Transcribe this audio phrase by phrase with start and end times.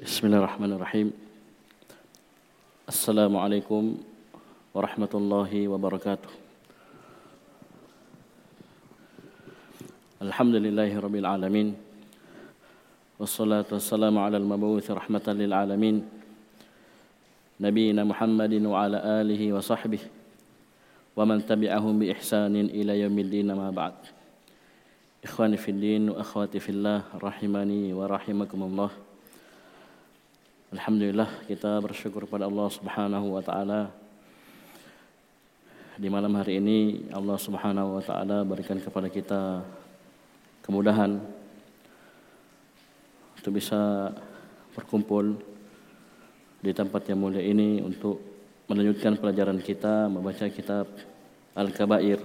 [0.00, 1.12] بسم الله الرحمن الرحيم.
[2.88, 4.00] السلام عليكم
[4.74, 6.30] ورحمة الله وبركاته.
[10.24, 11.76] الحمد لله رب العالمين.
[13.20, 16.08] والصلاة والسلام على المبعوث رحمة للعالمين.
[17.60, 20.00] نبينا محمد وعلى آله وصحبه
[21.16, 23.94] ومن تبعهم بإحسان إلى يوم الدين ما بعد.
[25.28, 29.09] إخواني في الدين وأخواتي في الله رحمني ورحمكم الله.
[30.70, 33.90] Alhamdulillah kita bersyukur pada Allah Subhanahu wa taala.
[35.98, 39.66] Di malam hari ini Allah Subhanahu wa taala berikan kepada kita
[40.62, 41.18] kemudahan
[43.34, 44.14] untuk bisa
[44.78, 45.42] berkumpul
[46.62, 48.22] di tempat yang mulia ini untuk
[48.70, 50.86] melanjutkan pelajaran kita membaca kitab
[51.58, 52.22] Al-Kabair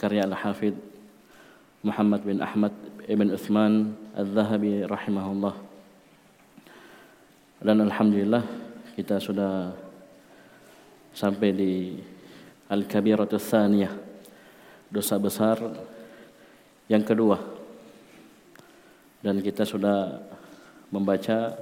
[0.00, 0.80] karya Al-Hafidh
[1.84, 2.72] Muhammad bin Ahmad
[3.04, 5.63] ibn Uthman Al-Zahabi rahimahullah.
[7.64, 8.44] Dan alhamdulillah
[8.92, 9.72] kita sudah
[11.16, 11.72] sampai di
[12.68, 13.88] Al-Kabiratus Tsaniyah.
[14.92, 15.56] Dosa besar
[16.92, 17.40] yang kedua.
[19.24, 20.12] Dan kita sudah
[20.92, 21.56] membaca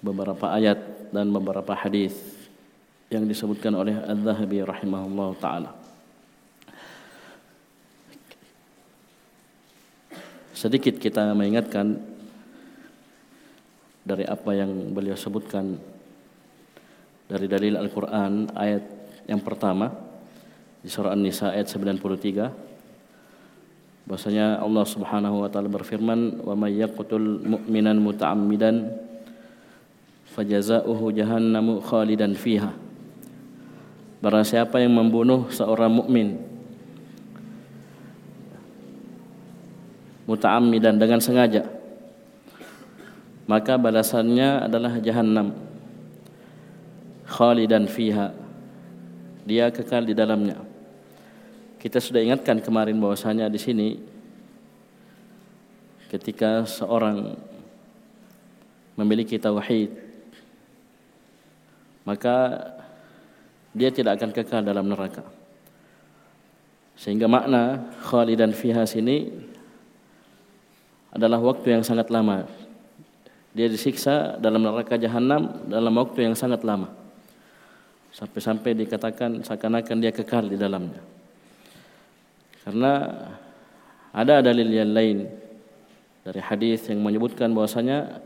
[0.00, 0.80] beberapa ayat
[1.12, 2.16] dan beberapa hadis
[3.12, 5.70] yang disebutkan oleh Al-Zahabi rahimahullah taala.
[10.56, 12.09] Sedikit kita mengingatkan
[14.00, 15.76] dari apa yang beliau sebutkan
[17.30, 18.82] dari dalil Al-Quran ayat
[19.30, 19.92] yang pertama
[20.82, 28.02] di surah An-Nisa ayat 93 bahwasanya Allah Subhanahu wa taala berfirman wa may yaqtul mu'minan
[28.02, 28.90] muta'ammidan
[30.34, 32.74] fajazaohu jahannamu khalidan fiha.
[34.20, 36.42] Barang siapa yang membunuh seorang mukmin
[40.26, 41.79] muta'ammidan dengan sengaja
[43.50, 45.50] maka balasannya adalah jahannam.
[47.26, 48.30] Khalidan fiha.
[49.42, 50.62] Dia kekal di dalamnya.
[51.82, 53.88] Kita sudah ingatkan kemarin bahwasanya di sini
[56.14, 57.34] ketika seorang
[58.94, 59.90] memiliki tauhid
[62.06, 62.36] maka
[63.74, 65.26] dia tidak akan kekal dalam neraka.
[66.94, 69.30] Sehingga makna khalidan fiha sini
[71.10, 72.59] adalah waktu yang sangat lama
[73.50, 76.90] dia disiksa dalam neraka jahanam dalam waktu yang sangat lama.
[78.14, 81.02] Sampai-sampai dikatakan seakan-akan dia kekal di dalamnya.
[82.62, 82.92] Karena
[84.10, 85.18] ada dalil yang lain
[86.22, 88.22] dari hadis yang menyebutkan bahwasanya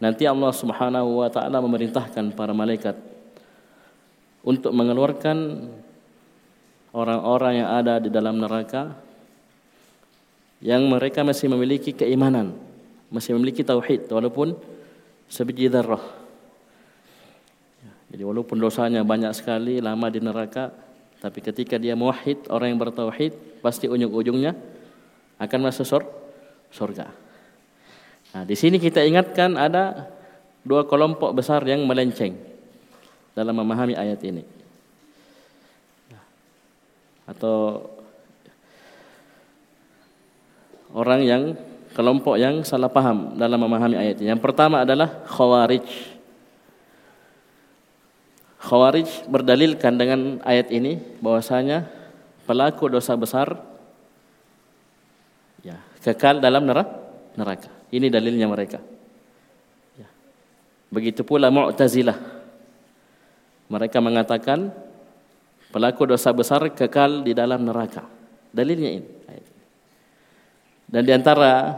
[0.00, 2.96] nanti Allah Subhanahu wa taala memerintahkan para malaikat
[4.46, 5.68] untuk mengeluarkan
[6.96, 8.94] orang-orang yang ada di dalam neraka
[10.64, 12.56] yang mereka masih memiliki keimanan
[13.10, 14.58] masih memiliki tauhid walaupun
[15.30, 16.02] sebiji darah.
[18.10, 20.70] Jadi walaupun dosanya banyak sekali lama di neraka,
[21.18, 24.54] tapi ketika dia muwahhid, orang yang bertauhid, pasti ujung-ujungnya
[25.42, 26.02] akan masuk sur
[26.70, 27.10] surga.
[28.36, 30.12] Nah, di sini kita ingatkan ada
[30.66, 32.36] dua kelompok besar yang melenceng
[33.34, 34.42] dalam memahami ayat ini.
[37.26, 37.90] Atau
[40.94, 41.42] orang yang
[41.96, 44.28] kelompok yang salah paham dalam memahami ayat ini.
[44.28, 45.88] Yang pertama adalah khawarij.
[48.60, 51.88] Khawarij berdalilkan dengan ayat ini bahwasanya
[52.44, 53.56] pelaku dosa besar
[55.64, 57.72] ya, kekal dalam neraka.
[57.88, 58.84] Ini dalilnya mereka.
[59.96, 60.08] Ya.
[60.92, 62.36] Begitu pula Mu'tazilah.
[63.72, 64.68] Mereka mengatakan
[65.72, 68.04] pelaku dosa besar kekal di dalam neraka.
[68.52, 69.10] Dalilnya ini.
[70.86, 71.74] Dan di antara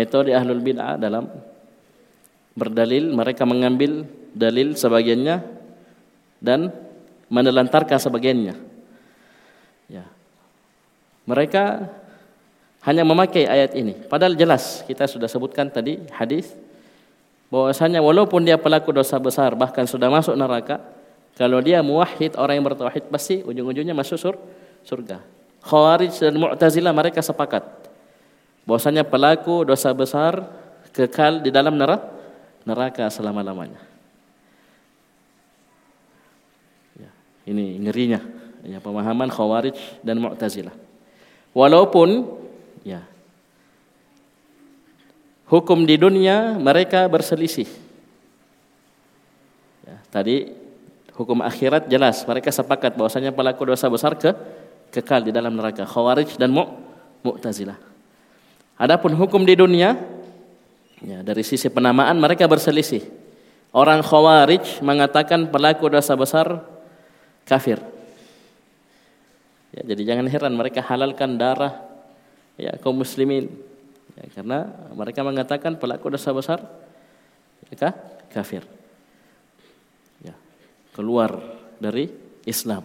[0.00, 1.28] metode ahlul bid'ah dalam
[2.56, 5.44] berdalil mereka mengambil dalil sebagiannya
[6.40, 6.72] dan
[7.28, 8.54] menelantarkan sebagiannya.
[9.92, 10.04] Ya.
[11.28, 11.86] Mereka
[12.88, 13.92] hanya memakai ayat ini.
[14.08, 16.56] Padahal jelas kita sudah sebutkan tadi hadis
[17.52, 20.80] bahwasanya walaupun dia pelaku dosa besar bahkan sudah masuk neraka,
[21.36, 24.34] kalau dia muwahhid orang yang bertauhid pasti ujung-ujungnya masuk sur
[24.80, 25.20] surga.
[25.60, 27.79] Khawarij dan Mu'tazilah mereka sepakat
[28.70, 30.46] bahwasanya pelaku dosa besar
[30.94, 32.20] kekal di dalam neraka
[32.64, 33.82] neraka selama-lamanya.
[36.94, 37.10] Ya,
[37.50, 38.20] ini ngerinya
[38.62, 40.74] ya pemahaman Khawarij dan Mu'tazilah.
[41.50, 42.30] Walaupun
[42.86, 43.02] ya
[45.50, 47.66] hukum di dunia mereka berselisih.
[49.88, 50.52] Ya, tadi
[51.18, 54.30] hukum akhirat jelas mereka sepakat bahwasanya pelaku dosa besar ke
[54.94, 56.52] kekal di dalam neraka Khawarij dan
[57.24, 57.89] Mu'tazilah.
[58.80, 60.20] Adapun hukum di dunia
[61.00, 63.00] Ya, dari sisi penamaan mereka berselisih.
[63.72, 66.60] Orang Khawarij mengatakan pelaku dosa besar
[67.48, 67.80] kafir.
[69.72, 71.80] Ya, jadi jangan heran mereka halalkan darah
[72.60, 73.48] ya kaum muslimin.
[74.18, 76.60] Ya, karena mereka mengatakan pelaku dosa besar
[77.72, 77.96] ya,
[78.28, 78.60] kafir.
[80.20, 80.36] Ya,
[80.92, 81.40] keluar
[81.80, 82.12] dari
[82.44, 82.84] Islam.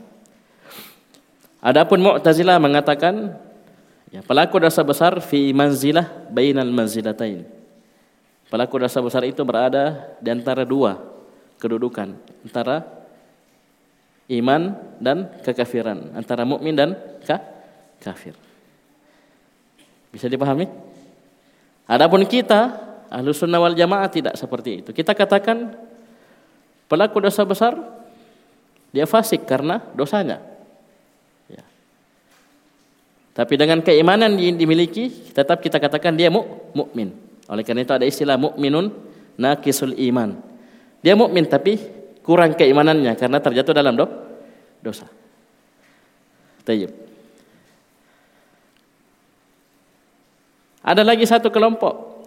[1.59, 3.35] Adapun Mu'tazilah mengatakan
[4.15, 7.43] ya, pelaku dosa besar fi manzilah bainal manzilatain.
[8.47, 11.01] Pelaku dosa besar itu berada di antara dua
[11.59, 12.15] kedudukan,
[12.45, 12.85] antara
[14.31, 14.71] iman
[15.01, 16.95] dan kekafiran, antara mukmin dan
[17.25, 17.41] ka
[17.99, 18.37] kafir.
[20.13, 20.69] Bisa dipahami?
[21.85, 22.79] Adapun kita
[23.11, 24.89] ahlu sunnah wal jamaah tidak seperti itu.
[24.95, 25.75] Kita katakan
[26.87, 27.75] pelaku dosa besar
[28.95, 30.54] dia fasik karena dosanya.
[33.35, 37.11] Tapi dengan keimanan yang dimiliki, tetap kita katakan dia mukmin.
[37.51, 38.95] Oleh karena itu ada istilah mukminun
[39.35, 40.39] naqisul iman.
[41.03, 41.75] Dia mukmin tapi
[42.23, 44.07] kurang keimanannya karena terjatuh dalam do
[44.79, 45.05] dosa.
[46.63, 46.89] Tayyib.
[50.81, 52.25] Ada lagi satu kelompok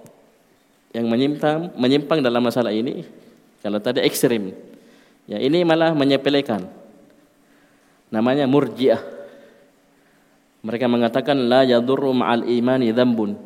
[0.93, 3.03] yang menyimpang menyimpang dalam masalah ini.
[3.59, 4.55] Kalau tadi ekstrim,
[5.27, 6.69] ya ini malah menyepelekan.
[8.13, 9.18] Namanya murjiah.
[10.63, 13.39] Mereka mengatakan la yadurru ma'al imani dzambun.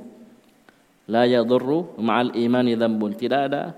[1.12, 3.12] La yadurru ma'al imani dzambun.
[3.12, 3.76] Tidak ada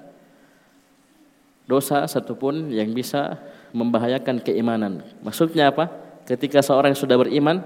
[1.65, 3.41] dosa satupun yang bisa
[3.75, 5.03] membahayakan keimanan.
[5.25, 5.91] Maksudnya apa?
[6.25, 7.61] Ketika seorang sudah beriman,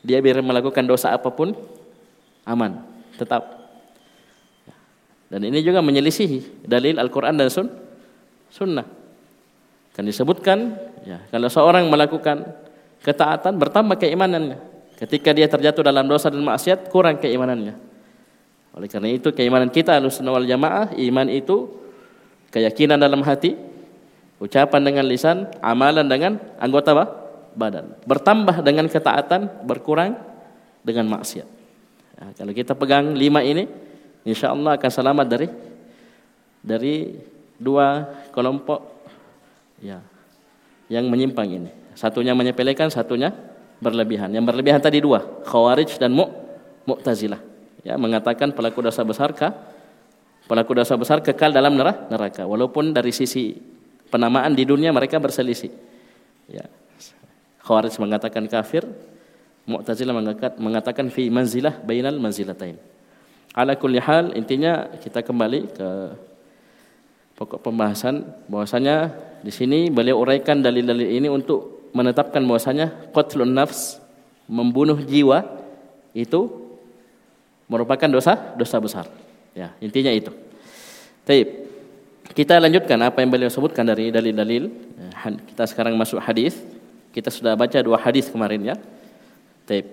[0.00, 1.54] dia biar melakukan dosa apa pun
[2.46, 2.82] aman,
[3.18, 3.42] tetap.
[5.26, 7.66] Dan ini juga menyelisihi dalil Al-Qur'an dan sun,
[8.46, 8.86] sunnah.
[9.90, 12.46] Kan disebutkan ya, kalau seorang melakukan
[13.02, 14.75] ketaatan bertambah keimanannya.
[14.96, 17.76] Ketika dia terjatuh dalam dosa dan maksiat, kurang keimanannya.
[18.76, 21.68] Oleh karena itu, keimanan kita Ahlussunnah wal Jamaah, iman itu
[22.52, 23.56] keyakinan dalam hati,
[24.40, 26.96] ucapan dengan lisan, amalan dengan anggota
[27.52, 27.92] badan.
[28.08, 30.16] Bertambah dengan ketaatan, berkurang
[30.80, 31.48] dengan maksiat.
[32.16, 33.68] Ya, kalau kita pegang lima ini,
[34.24, 35.48] insya Allah akan selamat dari
[36.64, 36.94] dari
[37.60, 38.80] dua kelompok
[39.80, 40.00] ya
[40.88, 41.70] yang menyimpang ini.
[41.96, 43.32] Satunya menyepelekan, satunya
[43.80, 44.32] berlebihan.
[44.32, 46.26] Yang berlebihan tadi dua, Khawarij dan Mu
[46.86, 47.40] Mu'tazilah.
[47.82, 49.54] Ya, mengatakan pelaku dosa besar kah?
[50.46, 53.58] Pelaku dosa besar kekal dalam neraka walaupun dari sisi
[54.06, 55.70] penamaan di dunia mereka berselisih.
[56.46, 56.70] Ya.
[57.66, 58.86] Khawarij mengatakan kafir,
[59.66, 60.14] Mu'tazilah
[60.62, 62.78] mengatakan fi manzilah bainal manzilatain.
[63.50, 65.88] Ala kulli hal intinya kita kembali ke
[67.34, 69.10] pokok pembahasan bahwasanya
[69.42, 73.96] di sini beliau uraikan dalil-dalil ini untuk menetapkan bahwasanya qatlun nafs
[74.44, 75.48] membunuh jiwa
[76.12, 76.52] itu
[77.66, 79.06] merupakan dosa dosa besar.
[79.56, 80.30] Ya, intinya itu.
[81.24, 81.64] Baik.
[82.36, 84.68] Kita lanjutkan apa yang beliau sebutkan dari dalil-dalil.
[84.68, 86.60] Ya, kita sekarang masuk hadis.
[87.16, 88.76] Kita sudah baca dua hadis kemarin ya.
[89.64, 89.88] Baik.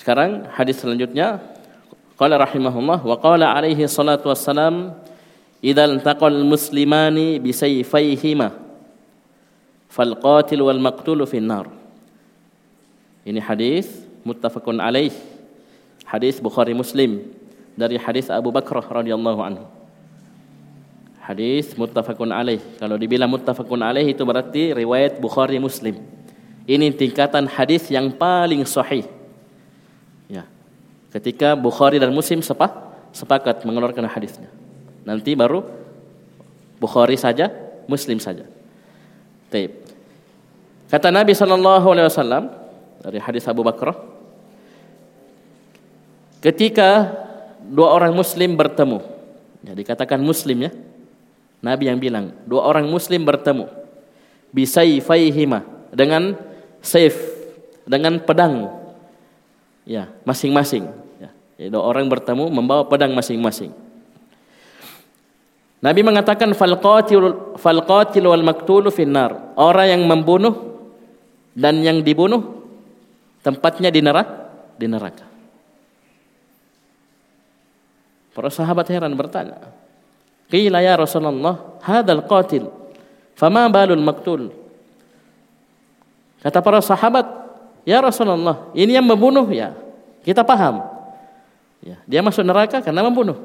[0.00, 1.44] Sekarang hadis selanjutnya
[2.16, 4.96] qala rahimahullah wa qala alaihi salatu wassalam
[5.60, 7.52] idza iltaqal muslimani bi
[9.90, 11.66] fal qatil wal maqtulu finnar.
[13.26, 13.90] Ini hadis
[14.22, 15.12] muttafaqun alaih.
[16.06, 17.26] Hadis Bukhari Muslim
[17.74, 19.66] dari hadis Abu Bakar radhiyallahu anhu.
[21.20, 22.62] Hadis muttafaqun alaih.
[22.78, 26.00] Kalau dibilang muttafaqun alaih itu berarti riwayat Bukhari Muslim.
[26.66, 29.06] Ini tingkatan hadis yang paling sahih.
[30.30, 30.46] Ya.
[31.10, 32.70] Ketika Bukhari dan Muslim sepak,
[33.10, 34.50] sepakat mengeluarkan hadisnya.
[35.02, 35.66] Nanti baru
[36.80, 37.52] Bukhari saja,
[37.84, 38.48] Muslim saja.
[39.52, 39.79] Taib.
[40.90, 42.50] Kata Nabi sallallahu alaihi wasallam
[42.98, 43.94] dari hadis Abu Bakar
[46.42, 47.14] ketika
[47.62, 48.98] dua orang muslim bertemu
[49.62, 50.70] ya dikatakan muslim ya
[51.62, 53.70] Nabi yang bilang dua orang muslim bertemu
[54.50, 55.62] bisayfaihima
[55.94, 56.34] dengan
[56.82, 57.14] saif
[57.86, 58.66] dengan pedang
[59.86, 60.90] ya masing-masing
[61.22, 61.30] ya.
[61.70, 63.70] Dua orang bertemu membawa pedang masing-masing.
[65.80, 69.54] Nabi mengatakan fal qatil fal qatil wal maktulu finnar.
[69.56, 70.70] Orang yang membunuh
[71.60, 72.64] dan yang dibunuh
[73.44, 74.48] tempatnya di neraka
[74.80, 75.28] di neraka.
[78.32, 79.60] Para sahabat heran bertanya,
[80.48, 82.72] "Qila ya Rasulullah, hadzal qatil,
[83.36, 84.56] fama balul maktul?"
[86.40, 87.28] Kata para sahabat,
[87.84, 89.76] "Ya Rasulullah, ini yang membunuh ya.
[90.24, 90.80] Kita paham.
[91.84, 93.36] Ya, dia masuk neraka karena membunuh.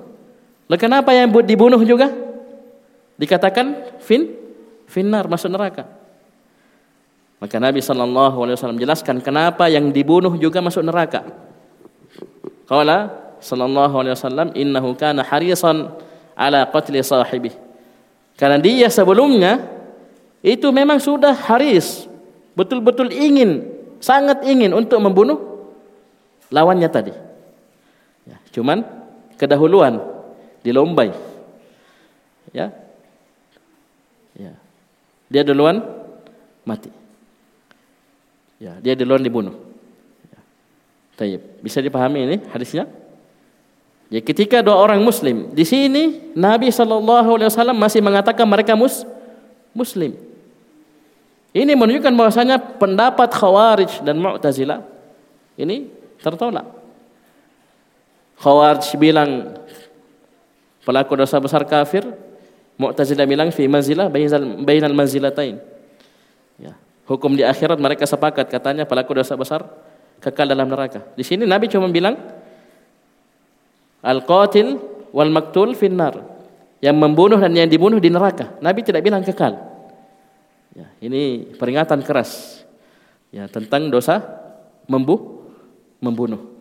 [0.71, 2.07] Lalu kenapa yang dibunuh juga
[3.19, 4.31] dikatakan fin
[4.87, 6.04] finnar masuk neraka?"
[7.39, 11.23] Maka Nabi Shallallahu Alaihi Wasallam jelaskan kenapa yang dibunuh juga masuk neraka.
[12.65, 15.93] Kala sallallahu alaihi wasallam innahu kana harisan
[16.33, 17.53] ala qatli sahibih.
[18.35, 19.61] Karena dia sebelumnya
[20.41, 22.09] itu memang sudah haris,
[22.57, 23.69] betul-betul ingin,
[24.01, 25.69] sangat ingin untuk membunuh
[26.49, 27.13] lawannya tadi.
[28.25, 28.81] Ya, cuman
[29.37, 30.01] kedahuluan
[30.65, 31.13] dilombai.
[32.51, 32.73] Ya.
[34.35, 34.57] Ya.
[35.31, 35.79] Dia duluan
[36.67, 36.91] mati.
[38.55, 39.55] Ya, dia duluan dibunuh.
[41.19, 41.39] Ya.
[41.63, 42.87] Bisa dipahami ini hadisnya?
[44.11, 49.03] Ya, ketika dua orang muslim di sini Nabi Shallallahu Alaihi Wasallam masih mengatakan mereka mus
[49.73, 50.13] muslim.
[51.55, 54.83] Ini menunjukkan bahwasanya pendapat Khawarij dan Mu'tazilah
[55.55, 55.87] ini
[56.19, 56.67] tertolak.
[58.35, 59.55] Khawarij bilang
[60.83, 62.03] pelaku dosa besar kafir,
[62.75, 65.63] Mu'tazilah bilang fi manzilah bainal manzilatain.
[67.05, 69.61] Hukum di akhirat mereka sepakat katanya pelaku dosa besar
[70.17, 71.05] kekal dalam neraka.
[71.13, 72.17] Di sini Nabi cuma bilang
[74.01, 74.81] al-qatil
[75.13, 76.33] wal maktul finnar.
[76.81, 78.57] Yang membunuh dan yang dibunuh di neraka.
[78.61, 79.57] Nabi tidak bilang kekal.
[80.75, 82.61] Ya, ini peringatan keras
[83.31, 84.21] ya tentang dosa
[84.85, 85.45] membuh
[86.03, 86.51] membunuh.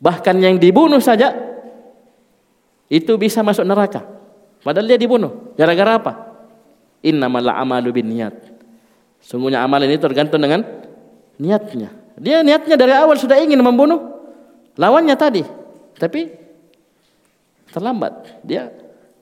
[0.00, 1.32] Bahkan yang dibunuh saja
[2.88, 4.04] itu bisa masuk neraka.
[4.60, 5.54] Padahal dia dibunuh.
[5.56, 6.12] Gara-gara apa?
[7.04, 8.53] Innamal a'malu niat.
[9.24, 10.60] Sungguhnya amal ini tergantung dengan
[11.40, 11.90] niatnya.
[12.20, 14.20] Dia niatnya dari awal sudah ingin membunuh
[14.76, 15.42] lawannya tadi.
[15.96, 16.28] Tapi
[17.72, 18.44] terlambat.
[18.44, 18.68] Dia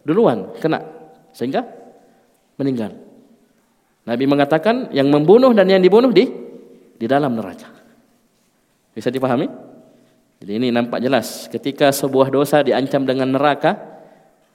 [0.02, 0.82] duluan kena
[1.30, 1.62] sehingga
[2.58, 2.98] meninggal.
[4.02, 6.26] Nabi mengatakan yang membunuh dan yang dibunuh di
[6.98, 7.70] di dalam neraka.
[8.92, 9.46] Bisa dipahami?
[10.42, 13.78] Jadi ini nampak jelas ketika sebuah dosa diancam dengan neraka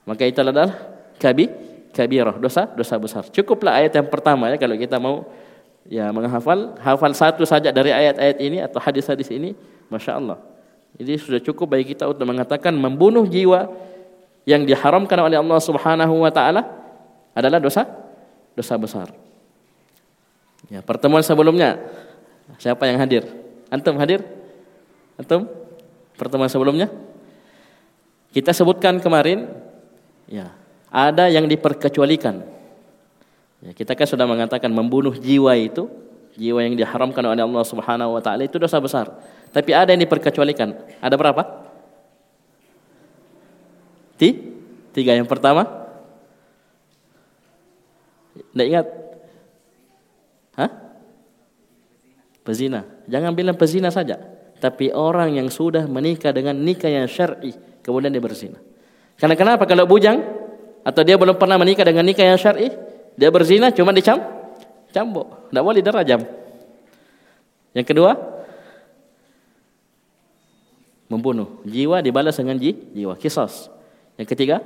[0.04, 0.68] maka itu adalah
[1.16, 1.48] kabi
[1.98, 3.26] kabirah, dosa dosa besar.
[3.26, 5.26] Cukuplah ayat yang pertama ya kalau kita mau
[5.90, 9.58] ya menghafal, hafal satu saja dari ayat-ayat ini atau hadis-hadis ini,
[9.90, 10.38] masya Allah.
[10.94, 13.66] Jadi sudah cukup bagi kita untuk mengatakan membunuh jiwa
[14.46, 16.62] yang diharamkan oleh Allah Subhanahu wa taala
[17.34, 17.82] adalah dosa
[18.54, 19.10] dosa besar.
[20.70, 21.82] Ya, pertemuan sebelumnya
[22.62, 23.26] siapa yang hadir?
[23.68, 24.22] Antum hadir?
[25.18, 25.50] Antum?
[26.14, 26.90] Pertemuan sebelumnya?
[28.30, 29.48] Kita sebutkan kemarin
[30.28, 30.52] Ya,
[30.88, 32.44] ada yang diperkecualikan.
[33.58, 35.90] Ya, kita kan sudah mengatakan membunuh jiwa itu,
[36.38, 39.10] jiwa yang diharamkan oleh Allah Subhanahu wa taala itu dosa besar.
[39.50, 40.72] Tapi ada yang diperkecualikan.
[41.02, 41.42] Ada berapa?
[44.18, 44.28] Ti?
[44.94, 45.66] Tiga yang pertama?
[48.34, 48.86] Tidak ingat?
[50.54, 50.70] Hah?
[52.46, 52.86] Pezina.
[53.10, 54.18] Jangan bilang pezina saja.
[54.58, 58.58] Tapi orang yang sudah menikah dengan nikah yang syar'i, kemudian dia berzina.
[59.18, 59.66] Karena kenapa?
[59.66, 60.18] Kalau bujang
[60.88, 62.72] atau dia belum pernah menikah dengan nikah yang syar'i,
[63.12, 64.16] dia berzina cuma dicam
[64.88, 66.20] cambuk, tidak boleh dirajam.
[67.76, 68.16] Yang kedua,
[71.12, 71.60] membunuh.
[71.68, 73.68] Jiwa dibalas dengan ji, jiwa, kisos.
[74.16, 74.64] Yang ketiga,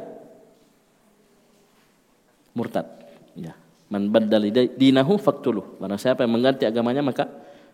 [2.55, 2.87] murtad.
[3.35, 3.59] Ya.
[3.91, 5.77] Man baddali dinahu faktuluh.
[5.83, 7.27] Barang siapa yang mengganti agamanya maka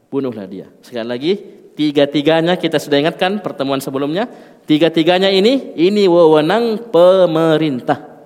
[0.08, 0.66] bunuhlah dia.
[0.82, 1.32] Sekali lagi,
[1.78, 4.26] Tiga-tiganya kita sudah ingatkan pertemuan sebelumnya.
[4.66, 8.17] Tiga-tiganya ini, ini wewenang pemerintah.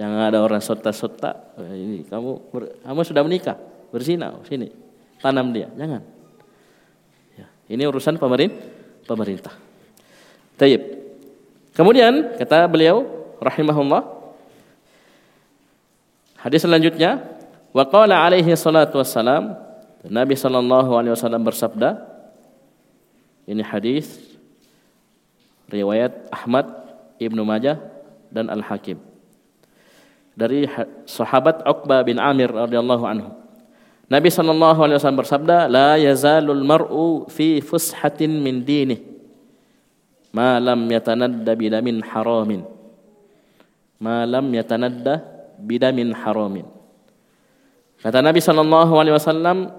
[0.00, 1.52] Jangan ada orang sota-sota.
[1.60, 2.48] Eh, ini kamu,
[2.80, 3.60] kamu sudah menikah,
[3.92, 4.72] berzina, sini,
[5.20, 6.00] tanam dia, jangan.
[7.36, 8.64] Ya, ini urusan pemerintah.
[9.04, 9.52] Pemerintah.
[10.56, 10.80] Taib.
[11.76, 13.04] Kemudian kata beliau,
[13.44, 14.08] rahimahullah,
[16.40, 17.20] hadis selanjutnya,
[17.76, 19.52] waqala alaihi salatu wassalam,
[20.08, 22.00] Nabi sallallahu alaihi wasallam bersabda
[23.44, 24.16] ini hadis
[25.68, 26.70] riwayat Ahmad,
[27.20, 27.76] Ibnu Majah
[28.32, 29.09] dan Al-Hakim.
[30.40, 30.64] Dari
[31.04, 33.28] sahabat Uqbah bin Amir radhiyallahu anhu.
[34.08, 39.04] Nabi sallallahu alaihi wasallam bersabda, "La yazalul mar'u fi fushatin min dinih
[40.32, 42.64] ma lam yatanadda bidamin haramin."
[44.00, 45.20] Ma lam yatanadda
[45.60, 46.64] bidamin haramin.
[48.00, 49.76] Kata Nabi sallallahu alaihi wasallam,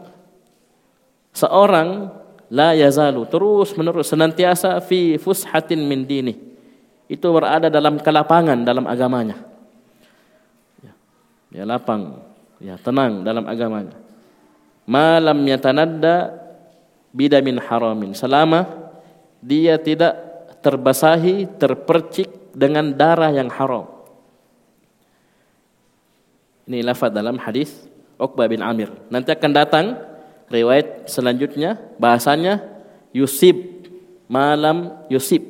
[1.34, 2.14] seorang
[2.52, 6.36] la yazalu terus menerus senantiasa fi fushatin min dini
[7.08, 9.51] itu berada dalam kelapangan dalam agamanya ya,
[11.52, 12.32] ya lapang.
[12.62, 13.98] Ya tenang dalam agamanya.
[14.86, 16.42] Malam yatanadda
[17.10, 18.14] bidamin haramin.
[18.14, 18.66] Selama
[19.42, 20.14] dia tidak
[20.62, 23.90] terbasahi terpercik dengan darah yang haram.
[26.70, 27.74] Ini lafaz dalam hadis
[28.22, 28.94] Uqbah bin Amir.
[29.10, 29.86] Nanti akan datang
[30.54, 32.62] riwayat selanjutnya bahasanya
[33.10, 33.58] yusib.
[34.30, 35.42] Malam yusib.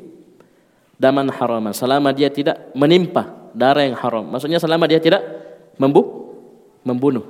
[0.95, 1.75] Daman haraman.
[1.75, 4.23] Selama dia tidak menimpa darah yang haram.
[4.31, 5.40] Maksudnya selama dia tidak
[5.81, 6.29] membu
[6.85, 7.25] membunuh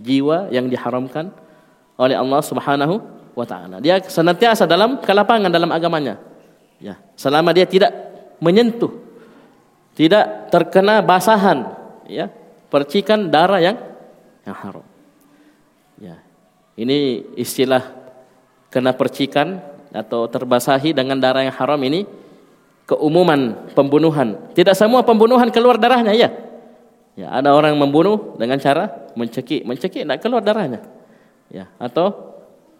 [0.00, 1.28] jiwa yang diharamkan
[2.00, 2.96] oleh Allah Subhanahu
[3.36, 6.30] wa taala dia senantiasa dalam kelapangan dalam agamanya
[6.80, 7.92] Ya, selama dia tidak
[8.40, 8.88] menyentuh,
[9.92, 11.76] tidak terkena basahan,
[12.08, 12.32] ya,
[12.72, 13.76] percikan darah yang
[14.48, 14.86] yang haram.
[16.00, 16.16] Ya.
[16.80, 17.84] Ini istilah
[18.72, 19.60] kena percikan
[19.92, 22.08] atau terbasahi dengan darah yang haram ini
[22.88, 24.40] keumuman pembunuhan.
[24.56, 26.32] Tidak semua pembunuhan keluar darahnya ya.
[27.18, 30.82] Ya, ada orang membunuh dengan cara mencekik, mencekik tidak keluar darahnya.
[31.50, 32.36] Ya, atau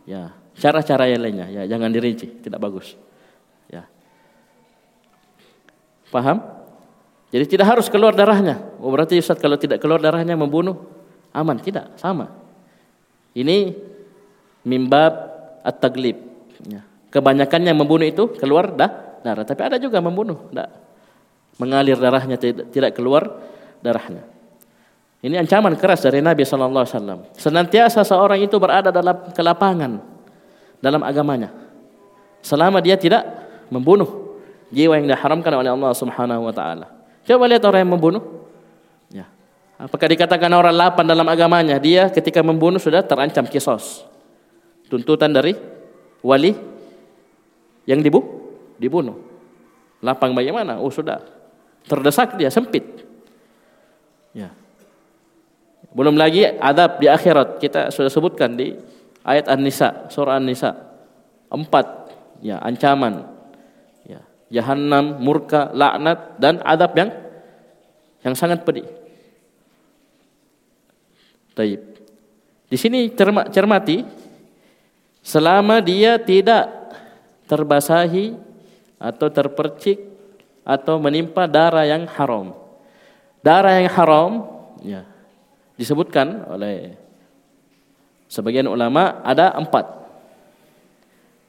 [0.06, 1.46] ya cara-cara yang lainnya.
[1.50, 2.94] Ya, jangan dirinci, tidak bagus.
[6.10, 6.42] Paham?
[7.30, 8.58] Jadi tidak harus keluar darahnya.
[8.82, 10.90] Oh, berarti Ustaz kalau tidak keluar darahnya membunuh
[11.30, 11.62] aman?
[11.62, 12.34] Tidak, sama.
[13.30, 13.70] Ini
[14.66, 15.14] mimbab
[15.62, 16.18] at-taglib.
[16.66, 16.82] Ya.
[17.14, 20.74] Kebanyakan yang membunuh itu keluar dah darah, tapi ada juga membunuh, tidak
[21.62, 23.38] mengalir darahnya tidak, tidak keluar
[23.80, 24.24] darahnya.
[25.20, 27.20] Ini ancaman keras dari Nabi Shallallahu Alaihi Wasallam.
[27.36, 30.00] Senantiasa seorang itu berada dalam kelapangan
[30.80, 31.52] dalam agamanya,
[32.40, 33.28] selama dia tidak
[33.68, 34.40] membunuh
[34.72, 36.88] jiwa yang diharamkan oleh Allah Subhanahu wa taala.
[37.28, 38.48] Coba lihat orang yang membunuh.
[39.12, 39.28] Ya.
[39.76, 41.76] Apakah dikatakan orang lapan dalam agamanya?
[41.76, 44.08] Dia ketika membunuh sudah terancam kisos.
[44.88, 45.52] Tuntutan dari
[46.24, 46.56] wali
[47.84, 48.24] yang dibu
[48.80, 49.20] dibunuh.
[50.00, 50.80] Lapang bagaimana?
[50.80, 51.20] Oh sudah.
[51.84, 53.09] Terdesak dia, sempit.
[54.36, 54.50] Ya.
[55.90, 57.58] Belum lagi adab di akhirat.
[57.58, 58.76] Kita sudah sebutkan di
[59.26, 60.70] ayat An-Nisa, surah An-Nisa.
[61.50, 63.40] Empat ya ancaman
[64.50, 67.10] jahanam, murka, laknat dan adab yang
[68.26, 68.84] yang sangat pedih.
[71.54, 71.80] Taib.
[72.68, 73.10] Di sini
[73.50, 74.04] cermati
[75.24, 76.68] selama dia tidak
[77.48, 78.36] terbasahi
[79.00, 79.98] atau terpercik
[80.62, 82.54] atau menimpa darah yang haram.
[83.40, 84.30] Darah yang haram
[84.84, 85.08] ya
[85.80, 86.92] disebutkan oleh
[88.28, 89.88] sebagian ulama ada empat.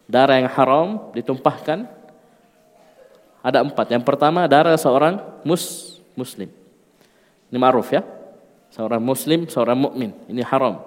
[0.07, 1.87] Darah yang haram ditumpahkan
[3.43, 3.91] ada empat.
[3.91, 6.47] Yang pertama darah seorang mus muslim.
[7.51, 8.07] Ini ma'ruf ya.
[8.71, 10.15] Seorang muslim, seorang mukmin.
[10.31, 10.79] Ini haram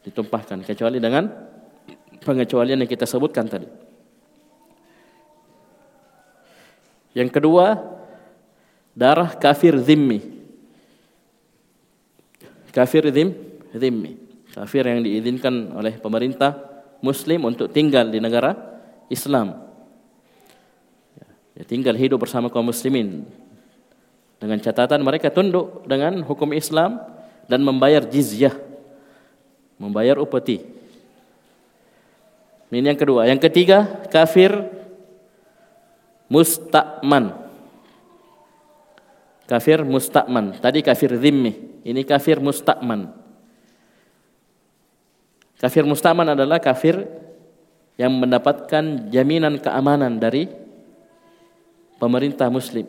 [0.00, 1.28] ditumpahkan kecuali dengan
[2.24, 3.68] pengecualian yang kita sebutkan tadi.
[7.12, 7.76] Yang kedua,
[9.00, 10.20] darah kafir zimmi.
[12.68, 13.32] Kafir zim,
[13.72, 14.20] zimmi.
[14.52, 16.52] Kafir yang diizinkan oleh pemerintah
[17.00, 18.52] muslim untuk tinggal di negara
[19.08, 19.56] Islam.
[21.56, 23.24] Ya, tinggal hidup bersama kaum muslimin.
[24.36, 27.00] Dengan catatan mereka tunduk dengan hukum Islam
[27.48, 28.52] dan membayar jizyah
[29.80, 30.60] membayar upeti.
[32.68, 33.24] Ini yang kedua.
[33.24, 34.52] Yang ketiga kafir
[36.28, 37.39] mustakman
[39.50, 43.10] kafir mustakman tadi kafir zimmi ini kafir mustakman
[45.58, 47.02] kafir mustakman adalah kafir
[48.00, 50.48] yang mendapatkan jaminan keamanan dari
[52.00, 52.88] pemerintah muslim.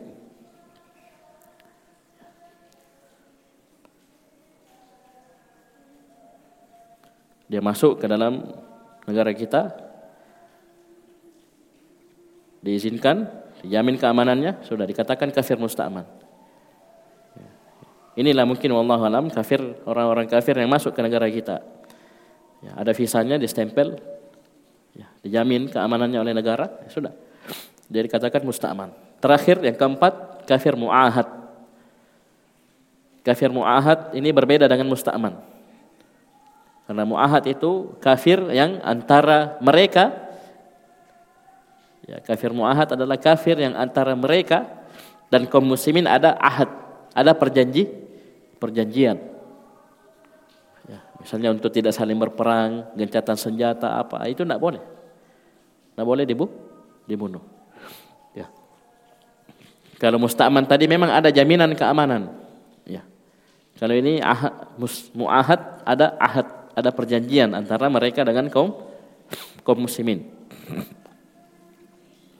[7.52, 8.40] Dia masuk ke dalam
[9.04, 9.76] negara kita,
[12.64, 13.28] diizinkan,
[13.60, 16.21] dijamin keamanannya, sudah dikatakan kafir musta'man.
[18.12, 21.64] Inilah mungkin wallahu alam kafir orang-orang kafir yang masuk ke negara kita.
[22.62, 23.98] Ya, ada visanya, distempel,
[24.94, 27.12] ya, dijamin keamanannya oleh negara, ya, sudah.
[27.88, 28.92] Jadi katakan musta'man.
[29.18, 31.28] Terakhir yang keempat kafir mu'ahad.
[33.22, 35.34] Kafir mu'ahad ini berbeda dengan musta'man.
[36.86, 40.10] Karena mu'ahad itu kafir yang antara mereka
[42.06, 44.66] ya, kafir mu'ahad adalah kafir yang antara mereka
[45.30, 46.68] dan kaum muslimin ada ahad,
[47.14, 48.01] ada perjanji
[48.62, 49.18] perjanjian.
[50.86, 54.82] Ya, misalnya untuk tidak saling berperang, gencatan senjata apa, itu tidak boleh.
[55.98, 56.46] Tidak boleh dibu
[57.10, 57.42] dibunuh.
[60.02, 62.34] Kalau musta'man tadi memang ada jaminan keamanan.
[62.82, 63.06] Ya.
[63.78, 64.74] Kalau ini ahad,
[65.14, 68.82] mu'ahad ada ahad, ada perjanjian antara mereka dengan kaum
[69.62, 70.26] kaum muslimin.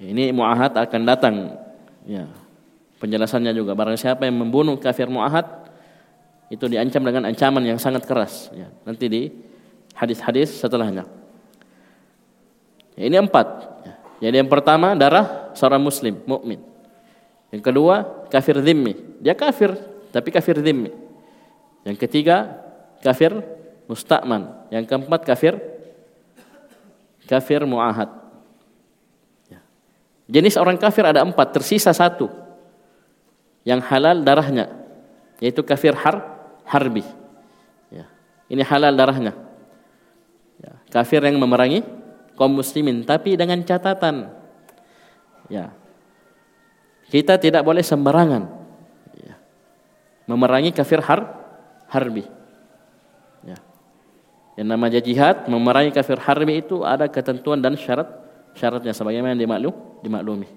[0.02, 1.54] Ini mu'ahad akan datang.
[2.02, 2.26] Ya.
[2.98, 5.62] Penjelasannya juga barang siapa yang membunuh kafir mu'ahad
[6.52, 8.52] itu diancam dengan ancaman yang sangat keras.
[8.52, 8.68] Ya.
[8.84, 9.22] Nanti di
[9.96, 11.08] hadis-hadis setelahnya.
[12.92, 13.48] Ya, ini empat.
[13.88, 13.94] Ya.
[14.28, 16.60] Jadi yang pertama darah seorang muslim, mukmin.
[17.48, 18.92] Yang kedua, kafir zimmi.
[19.24, 19.72] Dia kafir,
[20.12, 20.92] tapi kafir zimmi.
[21.88, 22.60] Yang ketiga,
[23.00, 23.32] kafir
[23.88, 24.52] mustakman.
[24.68, 25.56] Yang keempat, kafir
[27.24, 28.12] kafir muahad.
[29.48, 29.64] Ya.
[30.28, 32.28] Jenis orang kafir ada empat, tersisa satu.
[33.64, 34.68] Yang halal darahnya,
[35.40, 36.32] yaitu kafir har
[36.66, 37.05] harbi.
[37.92, 38.07] Ya.
[38.51, 39.33] Ini halal darahnya.
[40.62, 40.72] Ya.
[40.92, 41.83] Kafir yang memerangi
[42.37, 44.42] kaum muslimin, tapi dengan catatan
[45.53, 45.75] Ya.
[47.12, 48.48] Kita tidak boleh sembarangan
[49.20, 49.37] ya.
[50.25, 51.29] memerangi kafir har
[51.92, 52.25] harbi.
[53.44, 53.61] Ya.
[54.57, 58.09] Yang namanya jihad, memerangi kafir harbi itu ada ketentuan dan syarat
[58.57, 60.48] syaratnya sebagaimana dimaklum dimaklumi.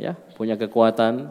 [0.00, 1.28] Ya, punya kekuatan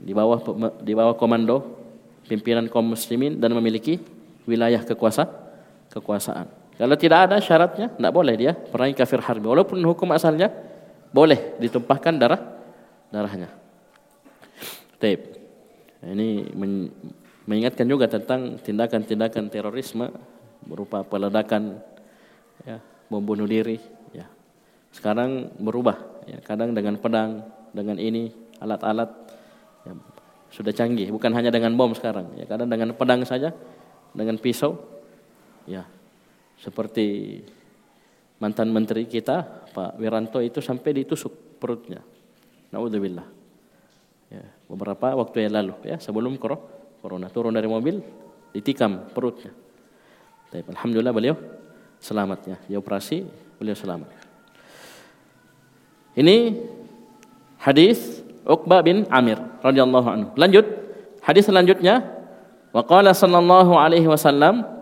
[0.00, 0.40] di bawah
[0.80, 1.83] di bawah komando
[2.24, 4.00] pimpinan kaum muslimin dan memiliki
[4.48, 5.28] wilayah kekuasa
[5.92, 6.48] kekuasaan.
[6.74, 9.46] Kalau tidak ada syaratnya, tidak boleh dia perangi kafir harbi.
[9.46, 10.50] Walaupun hukum asalnya
[11.14, 12.42] boleh ditumpahkan darah
[13.14, 13.46] darahnya.
[14.98, 15.22] Taib.
[16.04, 16.52] Ini
[17.46, 20.10] mengingatkan juga tentang tindakan-tindakan terorisme
[20.66, 21.80] berupa peledakan,
[22.66, 23.78] ya, bom bunuh diri.
[24.12, 24.28] Ya.
[24.92, 29.23] Sekarang berubah, ya, kadang dengan pedang, dengan ini alat-alat
[30.54, 32.38] sudah canggih, bukan hanya dengan bom sekarang.
[32.38, 33.50] Ya, kadang dengan pedang saja,
[34.14, 34.78] dengan pisau,
[35.66, 35.82] ya
[36.62, 37.42] seperti
[38.38, 42.00] mantan menteri kita Pak Wiranto itu sampai ditusuk perutnya.
[42.70, 43.26] Naudzubillah.
[44.30, 48.00] Ya, beberapa waktu yang lalu ya sebelum corona turun dari mobil
[48.54, 49.52] ditikam perutnya.
[50.48, 51.36] Tapi alhamdulillah beliau
[51.98, 52.62] selamatnya.
[52.70, 53.26] Dia operasi
[53.58, 54.10] beliau selamat.
[56.14, 56.62] Ini
[57.58, 60.28] hadis Uqbah bin Amir radhiyallahu anhu.
[60.36, 60.68] Lanjut
[61.24, 62.04] hadis selanjutnya
[62.70, 64.74] wa qala sallallahu alaihi wasallam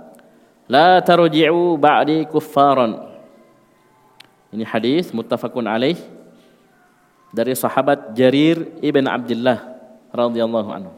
[0.70, 2.96] La tarji'u ba'di kuffaran.
[4.56, 6.00] Ini hadis muttafaqun alaih
[7.32, 9.58] dari sahabat Jarir ibn Abdullah
[10.12, 10.92] radhiyallahu anhu.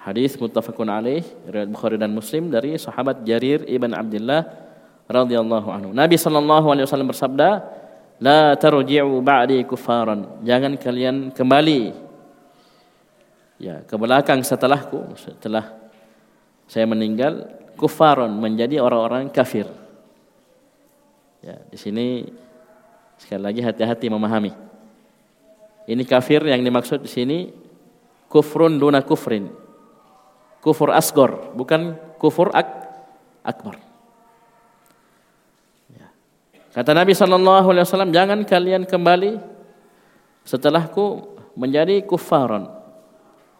[0.00, 4.48] Hadis muttafaqun alaih riwayat Bukhari dan Muslim dari sahabat Jarir ibn Abdullah
[5.10, 5.90] radhiyallahu anhu.
[5.92, 7.48] Nabi sallallahu alaihi wasallam bersabda,
[8.20, 11.80] "La tarji'u ba'di kuffaran." Jangan kalian kembali
[13.62, 15.70] ya ke belakang setelahku, setelah
[16.66, 17.46] saya meninggal
[17.78, 19.70] kufaron menjadi orang-orang kafir.
[21.42, 22.26] Ya, di sini
[23.18, 24.54] sekali lagi hati-hati memahami.
[25.86, 27.38] Ini kafir yang dimaksud di sini
[28.30, 29.50] kufrun duna kufrin.
[30.62, 32.66] Kufur asgor, bukan kufur ak
[33.42, 33.82] akbar.
[36.72, 39.36] Kata Nabi Shallallahu Alaihi Wasallam, jangan kalian kembali
[40.48, 42.64] setelahku menjadi kufaron.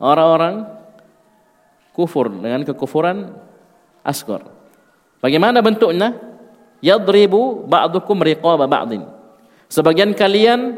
[0.01, 0.65] Orang-orang
[1.93, 3.37] kufur dengan kekufuran
[4.01, 4.49] asghar.
[5.21, 6.17] Bagaimana bentuknya?
[6.83, 9.07] Yadribu ba'dukum riqaba ba'din.
[9.71, 10.75] Sebagian kalian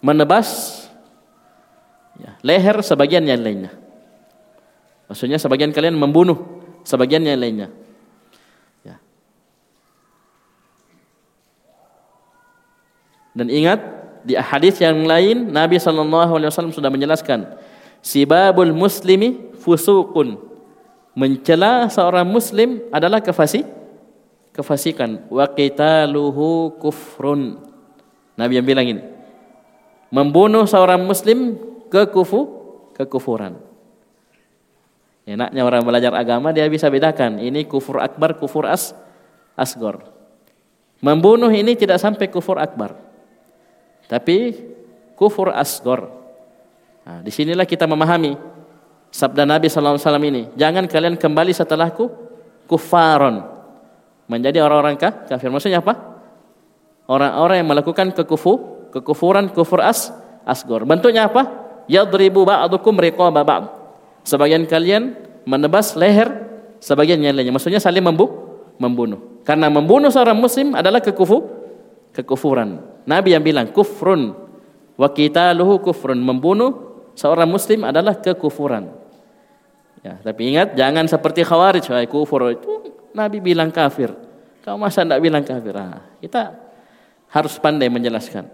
[0.00, 0.80] menebas
[2.16, 3.76] ya, leher sebagian yang lainnya.
[5.10, 7.68] Maksudnya sebagian kalian membunuh sebagian yang lainnya.
[13.36, 13.84] Dan ingat
[14.24, 15.92] di hadis yang lain Nabi saw
[16.72, 17.44] sudah menjelaskan
[18.00, 20.40] sibabul muslimi fusuqun.
[21.12, 23.68] Mencela seorang muslim adalah kefasi
[24.56, 25.28] kefasikan.
[25.28, 27.60] Wa qitaluhu kufrun.
[28.40, 29.02] Nabi yang bilang ini.
[30.08, 31.60] Membunuh seorang muslim
[31.92, 32.48] kekufu
[32.96, 33.60] kekufuran.
[35.26, 38.94] Enaknya orang belajar agama dia bisa bedakan ini kufur akbar kufur as
[39.58, 40.06] asgor
[41.02, 42.94] membunuh ini tidak sampai kufur akbar
[44.06, 44.54] tapi
[45.18, 46.10] kufur asgor
[47.02, 48.56] nah, di sinilah kita memahami
[49.16, 52.12] sabda Nabi SAW ini, jangan kalian kembali setelahku
[52.68, 53.56] kufaron.
[54.26, 55.24] Menjadi orang-orang kah?
[55.24, 55.48] kafir.
[55.48, 55.96] Maksudnya apa?
[57.06, 60.10] Orang-orang yang melakukan kekufu, kekufuran, kufur as,
[60.42, 60.82] asgor.
[60.82, 61.46] Bentuknya apa?
[61.86, 63.64] Yadribu ba'dukum riqaba ba'd.
[64.26, 65.14] Sebagian kalian
[65.46, 66.26] menebas leher
[66.82, 67.54] sebagian yang lainnya.
[67.54, 68.26] Maksudnya saling membu
[68.82, 69.40] membunuh.
[69.46, 71.46] Karena membunuh seorang muslim adalah kekufu,
[72.16, 72.80] kekufuran.
[73.04, 74.32] Nabi yang bilang kufrun
[74.96, 76.16] wa qitaluhu kufrun.
[76.16, 78.88] Membunuh seorang muslim adalah kekufuran.
[80.00, 84.14] Ya, tapi ingat jangan seperti khawarij, wahai kufur itu Nabi bilang kafir.
[84.62, 85.74] Kau masa tidak bilang kafir?
[85.74, 86.54] Nah, kita
[87.30, 88.46] harus pandai menjelaskan.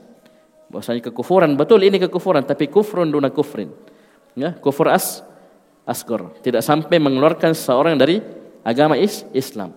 [0.72, 3.68] Bahwasanya kekufuran betul ini kekufuran, tapi kufrun duna kufrin.
[4.33, 5.20] Ya, kufur as
[5.85, 8.22] asgor, tidak sampai mengeluarkan seorang dari
[8.64, 9.77] agama is Islam.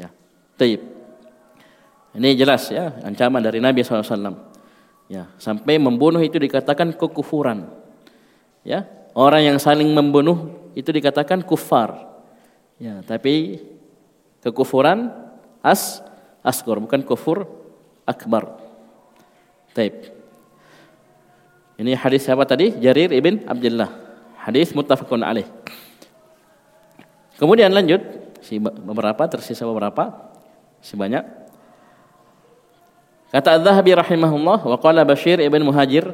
[0.00, 0.08] Ya,
[0.56, 0.91] taib.
[2.12, 4.52] Ini jelas ya ancaman dari Nabi SAW.
[5.08, 7.68] Ya, sampai membunuh itu dikatakan kekufuran.
[8.64, 12.08] Ya, orang yang saling membunuh itu dikatakan kufar.
[12.80, 13.60] Ya, tapi
[14.40, 15.12] kekufuran
[15.60, 16.00] as
[16.40, 17.44] asgor bukan kufur
[18.08, 18.56] akbar.
[19.72, 20.12] Taib.
[21.80, 22.76] Ini hadis siapa tadi?
[22.76, 23.88] Jarir ibn Abdullah.
[24.36, 25.48] Hadis muttafaqun alaih.
[27.40, 28.00] Kemudian lanjut
[28.44, 30.30] si beberapa tersisa beberapa
[30.78, 31.41] si banyak.
[33.32, 36.12] Kata Az-Zahabi rahimahullah wa qala Bashir ibn Muhajir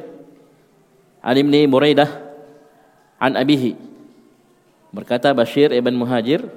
[1.19, 1.35] an
[1.67, 2.07] Buraidah
[3.19, 3.75] an abihi
[4.89, 6.49] Berkata Bashir ibn Muhajir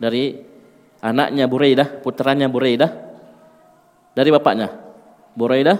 [0.00, 0.40] dari
[1.04, 2.88] anaknya Buraidah, putranya Buraidah
[4.16, 4.72] dari bapaknya.
[5.36, 5.76] Buraidah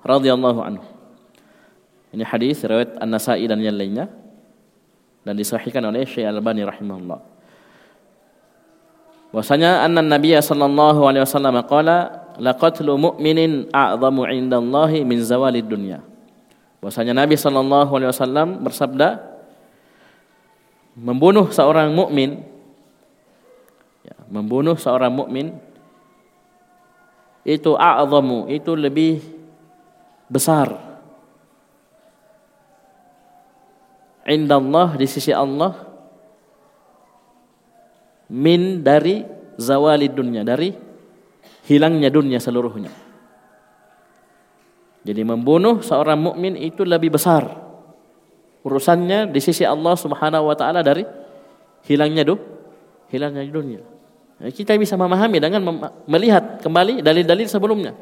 [0.00, 0.84] radhiyallahu anhu.
[2.16, 4.08] Ini hadis riwayat An-Nasa'i dan yang lainnya
[5.26, 7.20] dan disahihkan oleh Syekh Al-Albani rahimahullah.
[9.34, 16.02] Bahwasanya anna Nabi sallallahu alaihi wasallam qala laqatlu mu'minin a'zamu 'indallahi min zawalid dunya.
[16.84, 19.22] Bahwasanya Nabi sallallahu alaihi wasallam bersabda
[20.94, 22.44] membunuh seorang mukmin
[24.06, 25.56] ya, membunuh seorang mukmin
[27.42, 29.20] itu a'zamu itu lebih
[30.30, 30.76] besar
[34.24, 35.76] indallah di sisi Allah
[38.32, 39.24] min dari
[39.60, 40.72] zawali dunia dari
[41.68, 42.92] hilangnya dunia seluruhnya
[45.04, 47.48] jadi membunuh seorang mukmin itu lebih besar
[48.64, 51.04] urusannya di sisi Allah Subhanahu wa taala dari
[51.84, 52.36] hilangnya du
[53.12, 53.94] hilangnya dunia
[54.42, 55.62] kita bisa memahami dengan
[56.10, 57.94] melihat kembali dalil-dalil sebelumnya.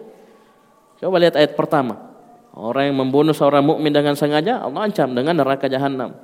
[0.97, 2.11] Coba lihat ayat pertama.
[2.53, 6.17] Orang yang membunuh seorang mukmin dengan sengaja, Allah ancam dengan neraka jahanam.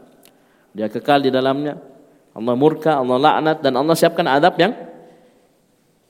[0.73, 1.77] Dia kekal di dalamnya.
[2.37, 4.73] Allah murka, Allah laknat dan Allah siapkan adab yang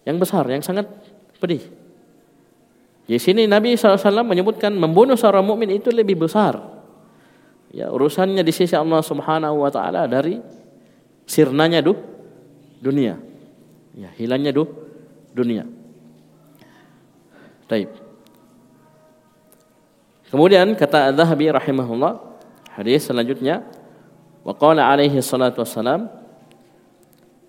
[0.07, 0.89] yang besar, yang sangat
[1.39, 1.63] pedih.
[3.09, 6.61] Di sini Nabi SAW menyebutkan membunuh seorang mukmin itu lebih besar.
[7.73, 10.41] Ya, urusannya di sisi Allah Subhanahu wa taala dari
[11.25, 11.97] sirnanya du,
[12.81, 13.17] dunia.
[13.97, 14.69] Ya, hilangnya du,
[15.33, 15.65] dunia.
[17.69, 17.93] Taib.
[20.29, 22.21] Kemudian kata Az-Zahabi rahimahullah,
[22.77, 23.65] hadis selanjutnya,
[24.45, 26.13] wa qala alaihi salatu wassalam,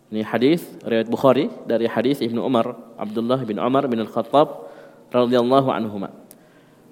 [0.09, 4.65] ini hadis riwayat Bukhari dari hadis Ibnu Umar, Abdullah bin Umar bin Al-Khattab
[5.13, 6.09] radhiyallahu anhuma.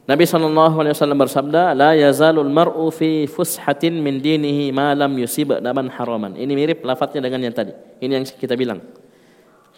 [0.08, 5.52] Nabi sallallahu alaihi wasallam bersabda, "La yazalul mar'u fi fushatin min dinihi ma lam yusib
[5.60, 7.74] daman haraman." Ini mirip lafadznya dengan yang tadi.
[8.00, 8.86] Ini yang kita bilang.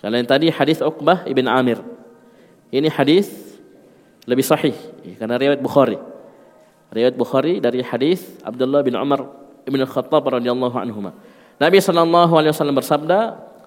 [0.04, 1.80] Kalau yang tadi hadis Uqbah ibn Amir.
[2.70, 3.32] Ini hadis
[4.28, 4.76] lebih sahih
[5.18, 5.98] karena riwayat Bukhari.
[6.92, 9.26] Riwayat Bukhari dari hadis Abdullah bin Umar
[9.64, 11.10] ibn Khattab radhiyallahu anhu.
[11.60, 13.20] Nabi sallallahu alaihi wasallam bersabda,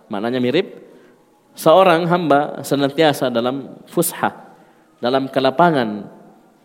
[0.09, 0.81] maknanya mirip,
[1.52, 4.33] seorang hamba senantiasa dalam fushah,
[4.96, 6.09] dalam kelapangan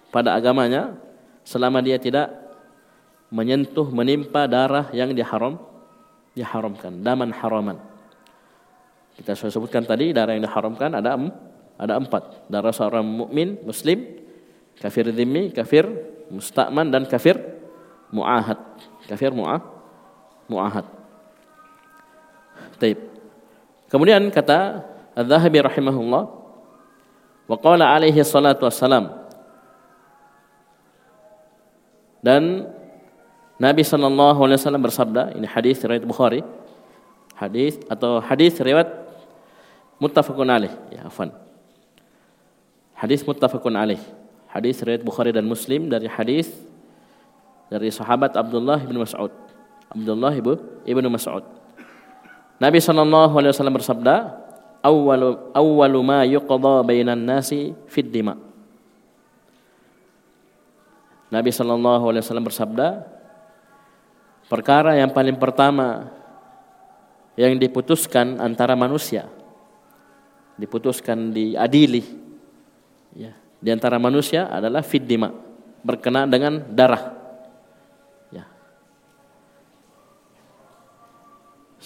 [0.08, 0.96] pada agamanya
[1.44, 2.32] selama dia tidak
[3.28, 5.60] menyentuh menimpa darah yang diharam
[6.32, 7.78] diharamkan, daman haraman.
[9.18, 11.18] Kita sudah sebutkan tadi darah yang diharamkan ada
[11.78, 12.48] ada empat.
[12.48, 14.06] Darah seorang mukmin muslim,
[14.78, 15.90] kafir dhimmi, kafir
[16.30, 17.36] mustakman dan kafir
[18.14, 18.62] muahad.
[19.10, 19.60] Kafir muah
[20.46, 20.97] muahad.
[22.78, 22.98] Taib.
[23.92, 24.86] Kemudian kata
[25.18, 26.24] Az-Zahabi rahimahullah
[27.48, 29.28] wa qala alaihi salatu wassalam.
[32.22, 32.70] Dan
[33.58, 36.46] Nabi sallallahu alaihi wasallam bersabda ini hadis riwayat Bukhari
[37.34, 38.86] hadis atau hadis riwayat
[39.98, 41.34] muttafaqun alaih ya afan
[42.94, 43.98] hadis muttafaqun alaih
[44.54, 46.54] hadis riwayat Bukhari dan Muslim dari hadis
[47.66, 49.34] dari sahabat Abdullah bin Mas'ud
[49.90, 51.42] Abdullah ibu ibnu Mas'ud
[52.58, 54.16] Nabi sallallahu alaihi wasallam bersabda
[54.82, 58.34] awwalu awwalu ma yuqda bainan nasi fid dima.
[61.28, 61.52] Nabi
[62.24, 62.88] wasallam bersabda
[64.48, 66.08] perkara yang paling pertama
[67.38, 69.30] yang diputuskan antara manusia
[70.58, 72.02] diputuskan diadili
[73.14, 75.30] ya di antara manusia adalah fiddima
[75.86, 77.17] berkenaan dengan darah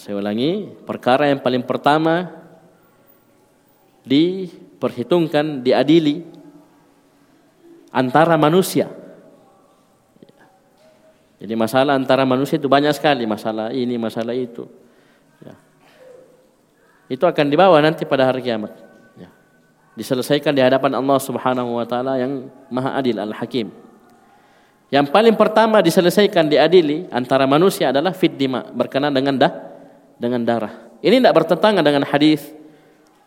[0.01, 2.33] saya ulangi perkara yang paling pertama
[4.01, 6.25] diperhitungkan diadili
[7.93, 8.89] antara manusia
[10.17, 10.41] ya.
[11.45, 14.65] jadi masalah antara manusia itu banyak sekali masalah ini masalah itu
[17.11, 18.71] itu akan dibawa nanti pada hari kiamat.
[19.19, 19.27] Ya.
[19.99, 23.67] Diselesaikan di hadapan Allah Subhanahu wa taala yang Maha Adil Al-Hakim.
[24.87, 29.51] Yang paling pertama diselesaikan diadili antara manusia adalah fit dima berkenaan dengan dah
[30.21, 30.93] dengan darah.
[31.01, 32.45] Ini tidak bertentangan dengan hadis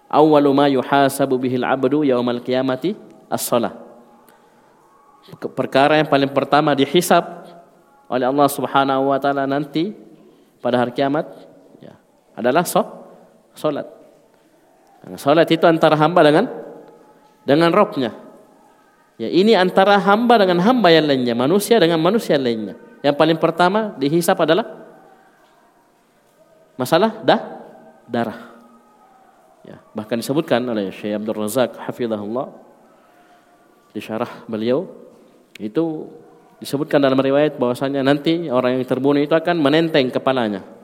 [0.06, 2.94] awwalu ma yuhasabu bihil abdu yaumal qiyamati
[3.26, 3.74] as-salah.
[5.58, 7.26] Perkara yang paling pertama dihisab
[8.06, 9.90] oleh Allah Subhanahu wa taala nanti
[10.62, 11.26] pada hari kiamat
[11.82, 11.98] ya,
[12.38, 13.02] adalah salat
[13.54, 13.86] Salat.
[15.14, 16.50] Salat itu antara hamba dengan
[17.46, 18.10] dengan Robnya.
[19.14, 22.74] Ya, ini antara hamba dengan hamba yang lainnya, manusia dengan manusia yang lainnya.
[22.98, 24.83] Yang paling pertama dihisap adalah
[26.78, 27.40] masalah dah
[28.06, 28.40] darah.
[29.64, 32.52] Ya, bahkan disebutkan oleh Syekh Abdul Razak hafizahullah
[33.96, 34.84] di syarah beliau
[35.56, 36.10] itu
[36.60, 40.74] disebutkan dalam riwayat bahwasanya nanti orang yang terbunuh itu akan menenteng kepalanya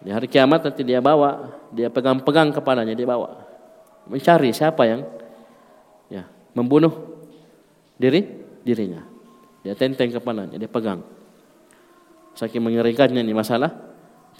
[0.00, 3.44] di hari kiamat nanti dia bawa, dia pegang-pegang kepalanya, dia bawa.
[4.08, 5.04] Mencari siapa yang
[6.08, 6.24] ya,
[6.56, 7.20] membunuh
[8.00, 8.24] diri
[8.64, 9.04] dirinya.
[9.60, 11.04] Dia tenteng kepalanya, dia pegang.
[12.32, 13.89] Saking mengerikannya ini masalah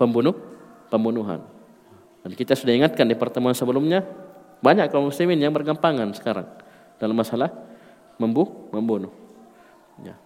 [0.00, 0.32] pembunuh
[0.88, 1.44] pembunuhan.
[2.24, 4.04] Dan kita sudah ingatkan di pertemuan sebelumnya
[4.60, 6.48] banyak kaum muslimin yang bergampangan sekarang
[7.00, 7.48] dalam masalah
[8.20, 9.12] membuh, membunuh.
[10.04, 10.16] Ya.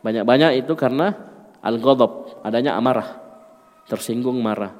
[0.00, 1.12] Banyak-banyak itu karena
[1.60, 3.20] al-ghadab, adanya amarah.
[3.84, 4.72] Tersinggung marah.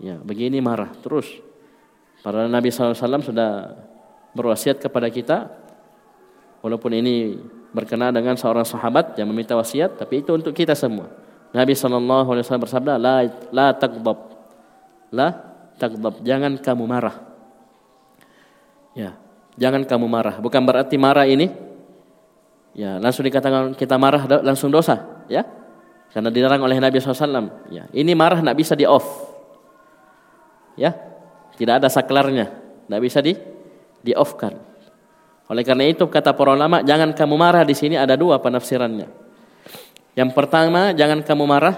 [0.00, 1.28] Ya, begini marah terus.
[2.24, 3.76] Para Nabi SAW sudah
[4.32, 5.52] berwasiat kepada kita
[6.64, 7.36] walaupun ini
[7.76, 11.25] berkenaan dengan seorang sahabat yang meminta wasiat tapi itu untuk kita semua.
[11.56, 14.18] Nabi SAW bersabda la la taghdab.
[15.08, 15.28] La
[15.80, 17.16] taghdab, jangan kamu marah.
[18.92, 19.16] Ya,
[19.56, 20.36] jangan kamu marah.
[20.36, 21.48] Bukan berarti marah ini
[22.76, 25.48] ya langsung dikatakan kita marah langsung dosa, ya.
[26.12, 27.72] Karena dilarang oleh Nabi SAW.
[27.72, 29.04] Ya, ini marah tidak bisa di off.
[30.76, 30.92] Ya,
[31.56, 32.52] tidak ada saklarnya,
[32.84, 33.32] tidak bisa di
[34.04, 34.60] di offkan.
[35.48, 39.25] Oleh karena itu kata para ulama, jangan kamu marah di sini ada dua penafsirannya.
[40.16, 41.76] Yang pertama, jangan kamu marah,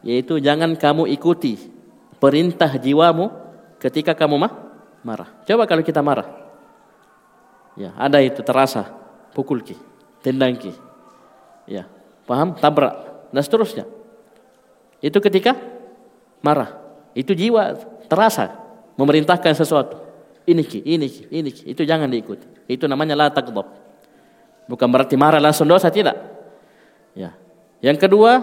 [0.00, 1.60] yaitu jangan kamu ikuti
[2.16, 3.28] perintah jiwamu
[3.76, 4.52] ketika kamu mah
[5.04, 5.28] marah.
[5.44, 6.24] Coba kalau kita marah.
[7.76, 8.88] Ya, ada itu terasa
[9.36, 9.76] pukul ki,
[10.24, 10.72] tendang ki.
[11.68, 11.84] Ya,
[12.24, 12.56] paham?
[12.56, 13.84] Tabrak dan seterusnya.
[15.04, 15.52] Itu ketika
[16.40, 16.80] marah.
[17.12, 17.76] Itu jiwa
[18.08, 18.56] terasa
[18.96, 20.00] memerintahkan sesuatu.
[20.48, 21.62] Ini ki, ini ki, ini ki.
[21.68, 22.48] Itu jangan diikuti.
[22.64, 23.68] Itu namanya la takdab.
[24.64, 26.16] Bukan berarti marah langsung dosa tidak.
[27.12, 27.36] Ya.
[27.84, 28.40] Yang kedua,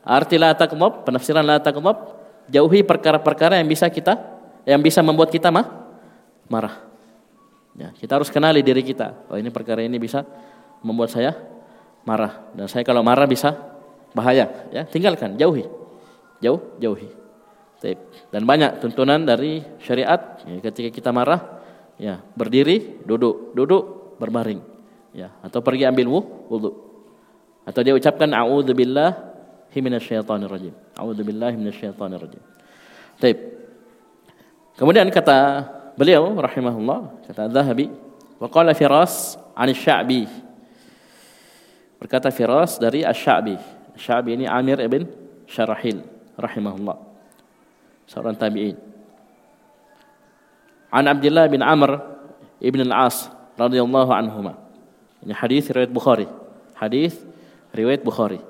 [0.00, 2.16] arti la takdab, penafsiran la takdab,
[2.48, 4.16] jauhi perkara-perkara yang bisa kita
[4.64, 5.68] yang bisa membuat kita mah
[6.48, 6.80] marah.
[7.76, 9.28] Ya, kita harus kenali diri kita.
[9.28, 10.24] Oh, ini perkara ini bisa
[10.80, 11.36] membuat saya
[12.08, 13.52] marah dan saya kalau marah bisa
[14.16, 14.88] bahaya, ya.
[14.88, 15.68] Tinggalkan, jauhi.
[16.40, 17.08] Jauh, jauhi.
[18.30, 21.60] Dan banyak tuntunan dari syariat ya, ketika kita marah
[21.98, 24.62] ya berdiri, duduk, duduk, berbaring
[25.10, 26.06] ya atau pergi ambil
[26.46, 26.91] wudu.
[27.62, 30.74] Atau dia ucapkan a'udzubillahi minasyaitonir rajim.
[30.98, 32.42] A'udzubillahi minasyaitonir rajim.
[33.22, 33.38] Baik.
[34.74, 37.92] Kemudian kata beliau rahimahullah, kata Zahabi,
[38.40, 40.26] wa qala Firas 'an sya'bi
[42.02, 43.54] Berkata Firas dari Asy-Sya'bi.
[43.94, 45.06] Sya'bi ini Amir ibn
[45.46, 46.02] Syarahil
[46.34, 46.98] rahimahullah
[48.10, 48.74] seorang tabi'in.
[50.90, 52.02] An Abdullah bin Amr
[52.58, 54.58] ibn al-As radhiyallahu anhuma.
[55.22, 56.26] Ini hadis riwayat Bukhari.
[56.74, 57.14] Hadis
[57.72, 58.40] riwayat Bukhari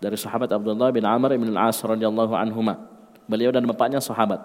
[0.00, 2.80] dari sahabat Abdullah bin Amr ibn al-As radhiyallahu anhuma.
[3.30, 4.42] Beliau dan bapaknya sahabat.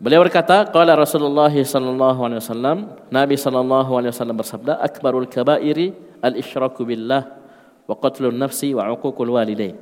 [0.00, 2.78] Beliau berkata, qala Rasulullah sallallahu alaihi wasallam,
[3.12, 5.92] Nabi sallallahu alaihi wasallam bersabda, akbarul kabairi
[6.24, 7.28] al-isyraku billah
[7.84, 9.76] wa qatlun nafsi wa uququl walidain.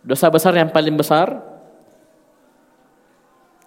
[0.00, 1.56] Dosa besar yang paling besar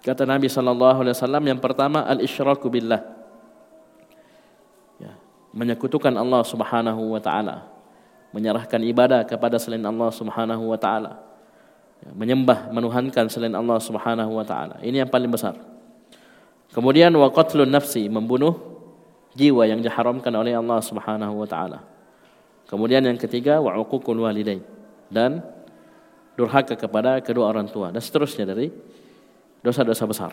[0.00, 3.04] Kata Nabi sallallahu alaihi wasallam yang pertama al-isyraku billah.
[4.96, 5.12] Ya,
[5.52, 7.68] menyekutukan Allah Subhanahu wa taala.
[8.30, 11.18] Menyerahkan ibadah kepada selain Allah Subhanahu wa taala.
[12.00, 14.78] Ya, menyembah, menuhankan selain Allah Subhanahu wa taala.
[14.80, 15.58] Ini yang paling besar.
[16.70, 17.28] Kemudian wa
[17.66, 18.54] nafsi, membunuh
[19.34, 21.82] jiwa yang diharamkan oleh Allah Subhanahu wa taala.
[22.70, 24.62] Kemudian yang ketiga wa uququl walidain
[25.10, 25.42] dan
[26.38, 28.70] durhaka kepada kedua orang tua dan seterusnya dari
[29.60, 30.32] dosa-dosa besar.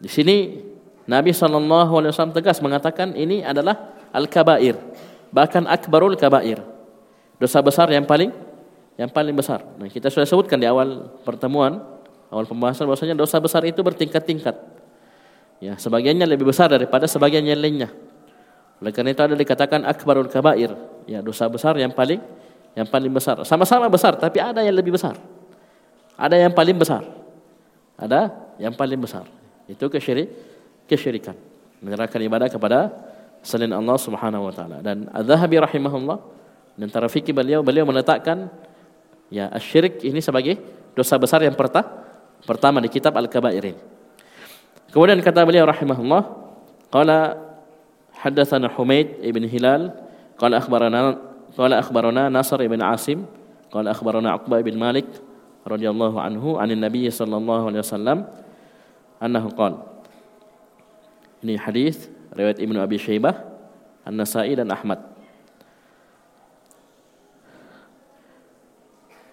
[0.00, 0.64] Di sini
[1.04, 4.80] Nabi SAW tegas mengatakan ini adalah al-kabair,
[5.28, 6.60] bahkan akbarul kabair.
[7.38, 8.34] Dosa besar yang paling
[8.98, 9.62] yang paling besar.
[9.78, 11.78] Nah, kita sudah sebutkan di awal pertemuan,
[12.34, 14.58] awal pembahasan bahwasanya dosa besar itu bertingkat-tingkat.
[15.62, 17.94] Ya, sebagiannya lebih besar daripada sebagian yang lainnya.
[18.82, 20.74] Oleh karena itu ada dikatakan akbarul kabair,
[21.06, 22.18] ya dosa besar yang paling
[22.74, 23.38] yang paling besar.
[23.46, 25.18] Sama-sama besar, tapi ada yang lebih besar.
[26.18, 27.02] Ada yang paling besar.
[27.98, 29.26] Ada yang paling besar.
[29.66, 30.30] Itu kesyirik,
[30.86, 31.34] kesyirikan.
[31.82, 32.90] Menyerahkan ibadah kepada
[33.42, 34.78] selain Allah Subhanahu wa taala.
[34.82, 36.18] Dan Az-Zahabi rahimahullah
[36.78, 38.46] dan antara fikih beliau beliau meletakkan
[39.28, 40.62] ya asyirik ini sebagai
[40.94, 42.06] dosa besar yang pertama
[42.46, 43.80] pertama di kitab Al-Kabair ini.
[44.94, 46.22] Kemudian kata beliau rahimahullah,
[46.88, 47.36] qala
[48.14, 49.92] hadatsana Humaid ibn Hilal,
[50.38, 51.18] qala akhbarana
[51.52, 53.26] qala akhbarana Nasr ibn Asim,
[53.68, 55.08] qala akhbarana Uqbah ibn Malik
[55.68, 58.18] radhiyallahu anhu anin Nabi sallallahu alaihi wasallam
[59.20, 59.84] annahu qala
[61.44, 63.46] Ini hadis riwayat Ibnu Abi Syaibah,
[64.02, 65.17] An-Nasa'i dan Ahmad.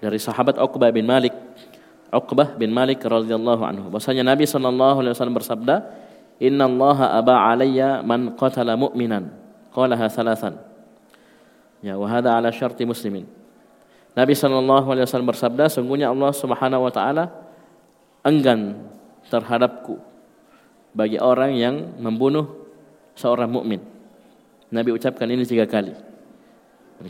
[0.06, 1.34] Dari sahabat Uqbah bin Malik,
[2.14, 3.90] Uqbah bin Malik radhiyallahu anhu.
[3.90, 5.76] Bahwasanya Nabi sallallahu alaihi wasallam bersabda,
[6.38, 9.34] "Inna Allah aba alayya man qatala mu'minan."
[9.74, 10.62] Qalaha thalathan.
[11.82, 13.26] Ya, wa hadha ala syarti muslimin.
[14.16, 17.24] Nabi Shallallahu Alaihi Wasallam bersabda, sungguhnya Allah Subhanahu Wa Taala
[18.24, 18.88] enggan
[19.28, 20.00] terhadapku
[20.96, 22.48] bagi orang yang membunuh
[23.20, 23.84] seorang mukmin.
[24.72, 25.92] Nabi ucapkan ini tiga kali.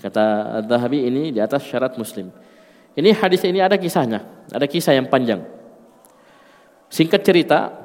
[0.01, 2.33] Kata Zahabi ini di atas syarat Muslim.
[2.95, 5.43] Ini hadis ini ada kisahnya, ada kisah yang panjang.
[6.87, 7.75] Singkat cerita,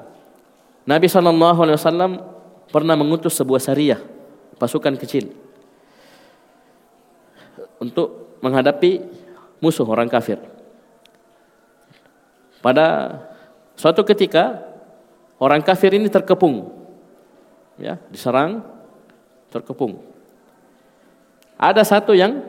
[0.86, 2.22] Nabi Wasallam
[2.70, 3.98] pernah mengutus sebuah syariah
[4.54, 5.34] pasukan kecil
[7.82, 9.02] untuk menghadapi
[9.58, 10.38] musuh orang kafir.
[12.60, 13.18] Pada
[13.74, 14.62] suatu ketika
[15.40, 16.70] orang kafir ini terkepung,
[17.80, 18.62] ya diserang,
[19.48, 20.06] terkepung.
[21.56, 22.44] Ada satu yang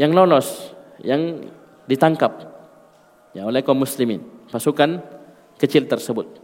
[0.00, 0.72] yang lolos,
[1.02, 1.48] yang
[1.88, 2.52] ditangkap
[3.32, 5.00] ya oleh kaum muslimin, pasukan
[5.56, 6.40] kecil tersebut.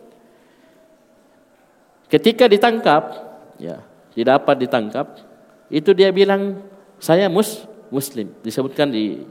[2.09, 3.03] Ketika ditangkap,
[3.61, 3.85] ya,
[4.17, 5.07] tidak dapat ditangkap,
[5.69, 6.65] itu dia bilang
[6.97, 8.33] saya mus muslim.
[8.41, 9.29] Disebutkan di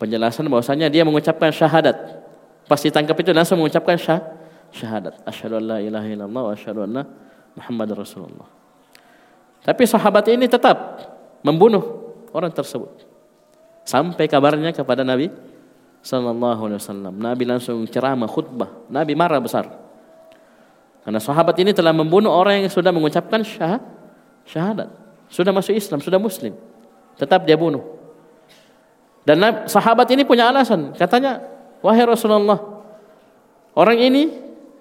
[0.00, 2.24] penjelasan bahwasanya dia mengucapkan syahadat.
[2.64, 4.24] Pas ditangkap itu langsung mengucapkan syah,
[4.72, 5.20] syahadat.
[5.28, 7.04] Asyhadu an la ilaha illallah wa asyhadu anna
[7.92, 8.48] Rasulullah.
[9.62, 10.98] Tapi sahabat ini tetap
[11.44, 12.01] membunuh
[12.32, 13.08] orang tersebut.
[13.86, 15.32] Sampai kabarnya kepada Nabi
[16.02, 17.14] sallallahu alaihi wasallam.
[17.16, 18.90] Nabi langsung ceramah khutbah.
[18.90, 19.70] Nabi marah besar.
[21.02, 23.82] Karena sahabat ini telah membunuh orang yang sudah mengucapkan syah,
[24.46, 24.90] syahadat.
[25.26, 26.54] Sudah masuk Islam, sudah muslim.
[27.18, 27.82] Tetap dia bunuh.
[29.26, 30.94] Dan sahabat ini punya alasan.
[30.94, 31.42] Katanya,
[31.82, 32.58] wahai Rasulullah,
[33.74, 34.30] orang ini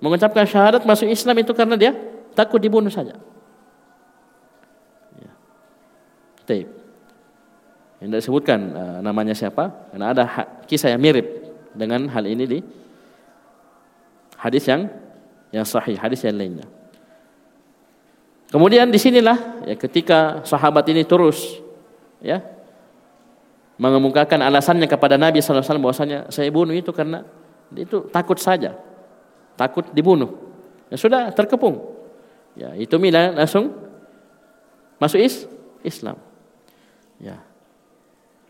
[0.01, 1.93] mengucapkan syahadat masuk Islam itu karena dia
[2.33, 3.17] takut dibunuh saja.
[5.17, 5.31] Ya.
[8.01, 9.93] Yang disebutkan uh, namanya siapa?
[9.93, 10.23] Karena ada
[10.65, 11.25] kisah yang mirip
[11.77, 12.59] dengan hal ini di
[14.41, 14.89] hadis yang
[15.53, 16.65] yang sahih, hadis yang lainnya.
[18.49, 21.61] Kemudian di sinilah ya ketika sahabat ini terus
[22.19, 22.41] ya
[23.79, 27.21] mengemukakan alasannya kepada Nabi SAW bahwasanya saya bunuh itu karena
[27.77, 28.75] itu takut saja,
[29.55, 30.35] takut dibunuh.
[30.91, 31.79] Ya sudah terkepung.
[32.57, 33.71] Ya itu Mila langsung
[34.99, 35.47] masuk is
[35.85, 36.19] Islam.
[37.21, 37.39] Ya,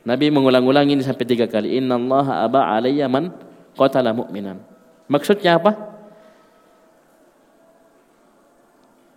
[0.02, 1.78] Nabi mengulang-ulang ini sampai tiga kali.
[1.78, 3.30] Inna Allah aba alayya man
[3.78, 4.58] qatala mu'minan.
[5.06, 5.78] Maksudnya apa?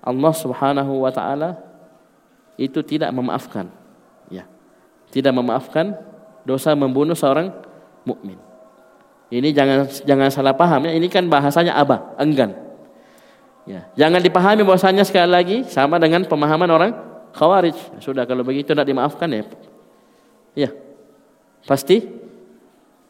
[0.05, 1.57] Allah subhanahu wa ta'ala
[2.61, 3.73] itu tidak memaafkan.
[4.29, 4.45] Ya.
[5.09, 5.97] Tidak memaafkan
[6.45, 7.49] dosa membunuh seorang
[8.05, 8.37] mukmin.
[9.33, 10.93] Ini jangan jangan salah paham ya.
[10.93, 12.53] Ini kan bahasanya aba, enggan.
[13.65, 13.89] Ya.
[13.97, 16.93] Jangan dipahami bahwasanya sekali lagi sama dengan pemahaman orang
[17.33, 18.05] Khawarij.
[18.05, 19.49] Sudah kalau begitu tidak dimaafkan ya
[20.55, 20.71] ya
[21.67, 22.03] pasti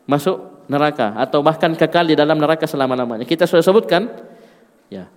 [0.05, 3.29] masuk neraka atau bahkan kekal di dalam neraka selama-lamanya.
[3.29, 4.09] Kita sudah sebutkan
[4.89, 5.09] ya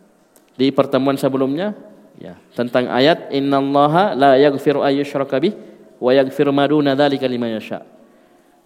[0.60, 1.76] di pertemuan sebelumnya
[2.20, 5.54] ya tentang ayat innallaha la yaghfiru ayyushraka bih
[6.02, 7.84] wa yaghfiru ma duna dzalika liman yasha.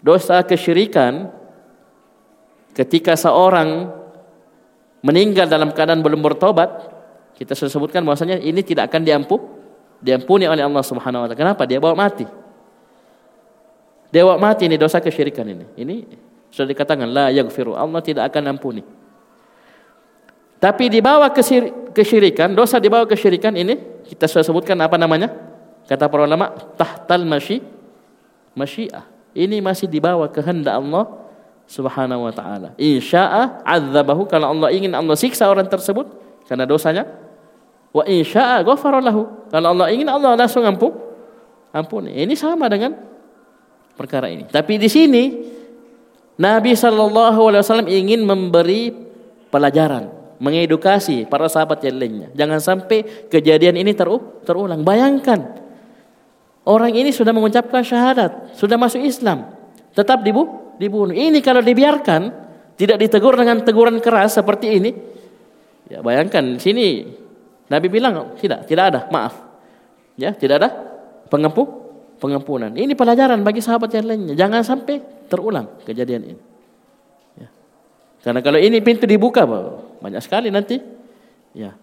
[0.02, 1.30] Dosa kesyirikan
[2.74, 3.94] ketika seorang
[5.06, 6.90] meninggal dalam keadaan belum bertobat,
[7.38, 9.38] kita sudah sebutkan bahwasanya ini tidak akan diampu
[10.02, 11.38] diampuni oleh Allah Subhanahu wa taala.
[11.38, 11.70] Kenapa?
[11.70, 12.41] Dia bawa mati.
[14.12, 15.66] Dewa mati ini dosa kesyirikan ini.
[15.80, 15.96] Ini
[16.52, 17.74] sudah dikatakan la yaghfiru.
[17.74, 18.84] Allah tidak akan ampuni.
[20.62, 21.32] Tapi di bawah
[21.96, 25.32] kesyirikan, dosa di bawah kesyirikan ini kita sudah sebutkan apa namanya?
[25.90, 27.66] Kata para ulama tahtal masyi
[28.54, 29.08] masyiah.
[29.32, 31.08] Ini masih di bawah kehendak Allah
[31.72, 32.76] Subhanahu wa taala.
[32.76, 36.04] Insya'a adzabahu kalau Allah ingin Allah siksa orang tersebut
[36.46, 37.08] karena dosanya.
[37.96, 39.00] Wa insya'a ghafara.
[39.50, 40.94] Kalau Allah ingin Allah langsung ampun.
[41.72, 42.12] Ampuni.
[42.12, 43.11] Ini sama dengan
[44.02, 44.50] perkara ini.
[44.50, 45.24] Tapi di sini
[46.42, 48.90] Nabi Shallallahu Alaihi Wasallam ingin memberi
[49.54, 50.10] pelajaran,
[50.42, 52.28] mengedukasi para sahabat yang lainnya.
[52.34, 54.82] Jangan sampai kejadian ini terulang.
[54.82, 55.62] Bayangkan
[56.66, 59.54] orang ini sudah mengucapkan syahadat, sudah masuk Islam,
[59.94, 61.14] tetap dibu dibunuh.
[61.14, 62.22] Ini kalau dibiarkan,
[62.74, 64.92] tidak ditegur dengan teguran keras seperti ini,
[65.94, 67.06] ya bayangkan sini
[67.70, 69.38] Nabi bilang tidak, tidak ada, maaf,
[70.18, 70.70] ya tidak ada
[71.30, 71.81] pengempu
[72.22, 72.70] pengampunan.
[72.78, 74.38] Ini pelajaran bagi sahabat yang lainnya.
[74.38, 76.42] Jangan sampai terulang kejadian ini.
[77.42, 77.50] Ya.
[78.22, 79.42] Karena kalau ini pintu dibuka,
[79.98, 80.78] banyak sekali nanti.
[81.58, 81.74] Ya.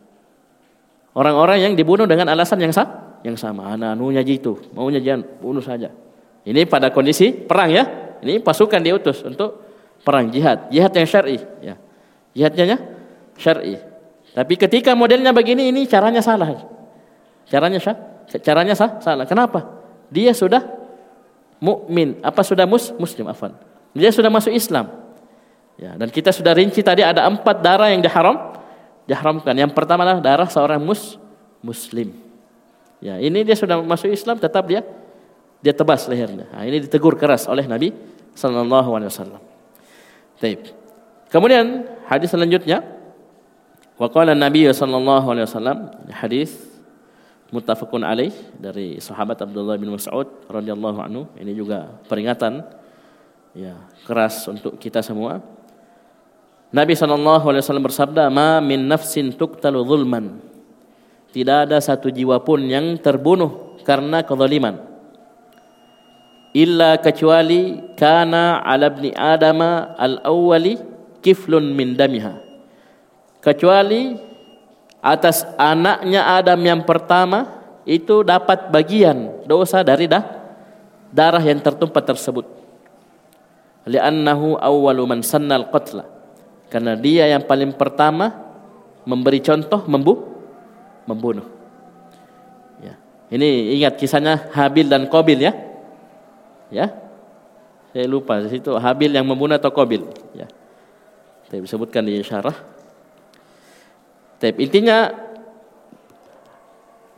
[1.18, 3.74] Orang-orang yang dibunuh dengan alasan yang sah, yang sama.
[3.74, 5.90] Anak anunya gitu, maunya jangan bunuh saja.
[6.46, 7.84] Ini pada kondisi perang ya.
[8.22, 9.66] Ini pasukan diutus untuk
[10.06, 11.38] perang jihad, jihad yang syar'i.
[11.58, 11.74] Ya.
[12.38, 12.78] Jihadnya ya,
[13.34, 13.74] syar'i.
[14.38, 16.62] Tapi ketika modelnya begini, ini caranya salah.
[17.50, 17.98] Caranya sah,
[18.38, 19.26] caranya sah, salah.
[19.26, 19.77] Kenapa?
[20.08, 20.64] Dia sudah
[21.62, 23.52] mukmin, apa sudah mus muslim afan.
[23.92, 24.88] Dia sudah masuk Islam.
[25.78, 28.58] Ya, dan kita sudah rinci tadi ada empat darah yang diharam,
[29.06, 29.54] diharamkan.
[29.54, 31.16] Yang pertama adalah darah seorang mus
[31.62, 32.14] muslim.
[32.98, 34.82] Ya, ini dia sudah masuk Islam tetap dia
[35.58, 36.46] dia tebas lehernya.
[36.50, 37.94] Nah, ini ditegur keras oleh Nabi
[38.34, 40.70] sallallahu alaihi.
[41.30, 42.98] Kemudian hadis selanjutnya
[43.98, 46.54] Wa qala Nabi sallallahu alaihi wasallam hadis
[47.48, 51.22] muttafaqun alaih dari sahabat Abdullah bin Mas'ud radhiyallahu anhu.
[51.36, 52.64] Ini juga peringatan
[53.56, 55.40] ya keras untuk kita semua.
[56.68, 60.44] Nabi wasallam bersabda, "Ma min nafsin tuqtalu zulman."
[61.32, 64.80] Tidak ada satu jiwa pun yang terbunuh karena kezaliman.
[66.56, 70.80] Illa kecuali kana ala ibni Adama al-awwali
[71.20, 72.48] kiflun min damiha
[73.48, 74.18] kecuali
[74.98, 80.22] atas anaknya Adam yang pertama itu dapat bagian dosa dari dah,
[81.08, 82.44] darah yang tertumpah tersebut.
[83.88, 86.04] Li'annahu awwalu man sannal qatla.
[86.68, 88.28] Karena dia yang paling pertama
[89.08, 90.20] memberi contoh membu
[91.08, 91.48] membunuh.
[92.84, 93.00] Ya.
[93.32, 95.56] Ini ingat kisahnya Habil dan Qabil ya.
[96.68, 96.92] Ya.
[97.96, 100.04] Saya lupa di situ Habil yang membunuh atau Qabil
[100.36, 100.44] ya.
[101.48, 102.77] Saya disebutkan di syarah
[104.38, 105.10] tapi intinya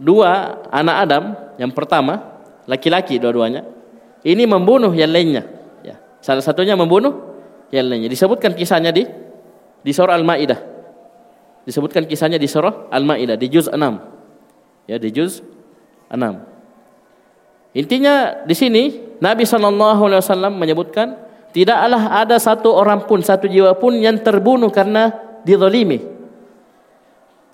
[0.00, 1.24] dua anak Adam
[1.60, 3.68] yang pertama laki-laki dua-duanya
[4.24, 5.44] ini membunuh yang lainnya.
[5.84, 6.00] Ya.
[6.24, 7.36] Salah satunya membunuh
[7.68, 8.08] yang lainnya.
[8.08, 9.04] Disebutkan kisahnya di
[9.80, 10.60] di surah Al-Maidah.
[11.64, 13.76] Disebutkan kisahnya di surah Al-Maidah di juz 6.
[14.88, 15.44] Ya, di juz
[16.08, 17.76] 6.
[17.76, 18.82] Intinya di sini
[19.22, 21.16] Nabi Shallallahu alaihi wasallam menyebutkan
[21.54, 25.14] tidaklah ada satu orang pun satu jiwa pun yang terbunuh karena
[25.46, 26.19] dizalimi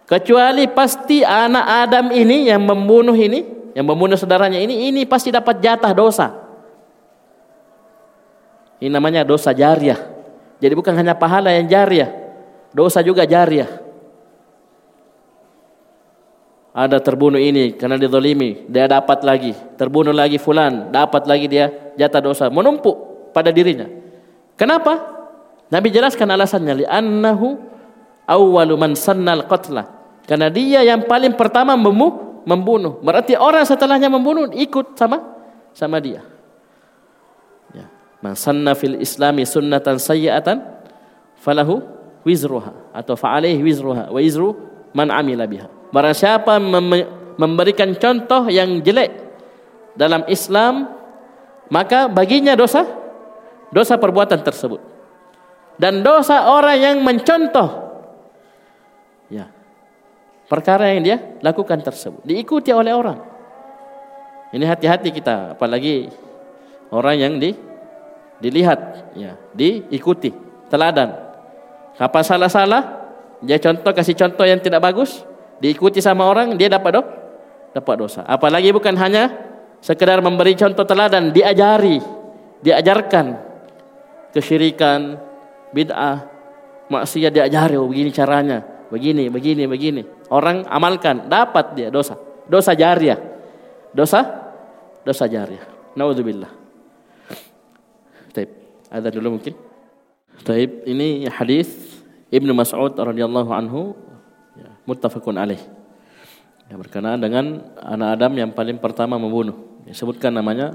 [0.07, 3.43] Kecuali pasti anak Adam ini yang membunuh ini,
[3.75, 6.31] yang membunuh saudaranya ini, ini pasti dapat jatah dosa.
[8.79, 9.99] Ini namanya dosa jariah.
[10.63, 12.07] Jadi bukan hanya pahala yang jariah,
[12.71, 13.83] dosa juga jariah.
[16.77, 19.57] Ada terbunuh ini karena dizalimi, dia dapat lagi.
[19.75, 22.47] Terbunuh lagi fulan, dapat lagi dia jatah dosa.
[22.47, 23.89] Menumpuk pada dirinya.
[24.61, 25.03] Kenapa?
[25.73, 26.85] Nabi jelaskan alasannya.
[26.85, 27.59] Li'annahu
[28.29, 29.96] awwalu man sannal qatla.
[30.27, 32.99] Karena dia yang paling pertama membunuh.
[32.99, 35.23] Berarti orang setelahnya membunuh ikut sama
[35.71, 36.27] sama dia.
[37.71, 37.87] Ya.
[38.19, 40.67] Man sanna fil islami sunnatan sayyi'atan
[41.39, 41.79] falahu
[42.27, 44.59] wizruha atau fa'alaihi wizruha wa wizru
[44.91, 45.71] man amila biha.
[45.95, 47.07] Barang siapa mem
[47.39, 49.13] memberikan contoh yang jelek
[49.95, 50.91] dalam Islam
[51.71, 52.83] maka baginya dosa
[53.71, 54.83] dosa perbuatan tersebut.
[55.77, 57.86] Dan dosa orang yang mencontoh
[60.47, 63.19] perkara yang dia lakukan tersebut diikuti oleh orang.
[64.55, 66.09] Ini hati-hati kita, apalagi
[66.95, 67.51] orang yang di
[68.39, 70.31] dilihat, ya, diikuti,
[70.71, 71.13] teladan.
[71.99, 72.83] Kapan salah-salah,
[73.43, 75.25] dia contoh kasih contoh yang tidak bagus,
[75.59, 77.03] diikuti sama orang, dia dapat do,
[77.75, 78.23] dapat dosa.
[78.23, 79.35] Apalagi bukan hanya
[79.83, 81.99] sekedar memberi contoh teladan, diajari,
[82.63, 83.47] diajarkan
[84.37, 85.17] kesyirikan,
[85.73, 86.29] bid'ah,
[86.93, 90.03] maksiat diajari, oh begini caranya, begini, begini, begini.
[90.31, 92.17] Orang amalkan, dapat dia dosa.
[92.47, 93.19] Dosa jariah.
[93.91, 94.47] Dosa
[95.07, 95.63] dosa jariah.
[95.95, 96.51] Nauzubillah.
[98.35, 98.51] Taib.
[98.91, 99.55] Ada dulu mungkin.
[100.43, 101.71] Taib, ini hadis
[102.29, 103.95] Ibnu Mas'ud radhiyallahu anhu
[104.59, 105.63] ya, muttafaqun alaih.
[106.67, 109.79] Yang berkenaan dengan anak Adam yang paling pertama membunuh.
[109.87, 110.75] Disebutkan namanya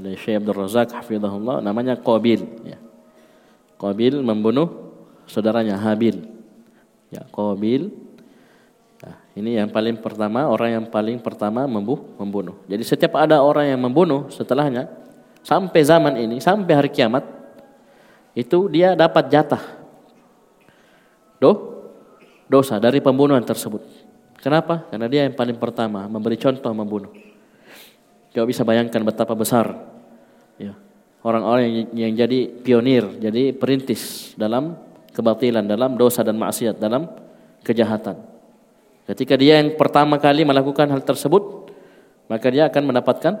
[0.00, 2.80] oleh Syekh Abdul Razak hafizahullah namanya Qabil ya.
[3.76, 4.96] Qabil membunuh
[5.28, 6.39] saudaranya Habil.
[7.10, 7.90] Ya, Qabil
[9.38, 12.58] ini yang paling pertama, orang yang paling pertama membuh, membunuh.
[12.66, 14.90] Jadi setiap ada orang yang membunuh setelahnya,
[15.46, 17.24] sampai zaman ini, sampai hari kiamat,
[18.34, 19.62] itu dia dapat jatah.
[21.40, 21.80] Do,
[22.50, 23.80] dosa dari pembunuhan tersebut.
[24.42, 24.84] Kenapa?
[24.92, 27.12] Karena dia yang paling pertama memberi contoh membunuh.
[28.34, 29.74] Kau bisa bayangkan betapa besar
[30.54, 30.76] ya,
[31.24, 34.78] orang-orang yang, yang jadi pionir, jadi perintis dalam
[35.14, 37.06] kebatilan, dalam dosa dan maksiat, dalam
[37.66, 38.18] kejahatan.
[39.10, 41.72] Ketika dia yang pertama kali melakukan hal tersebut,
[42.30, 43.34] maka dia akan mendapatkan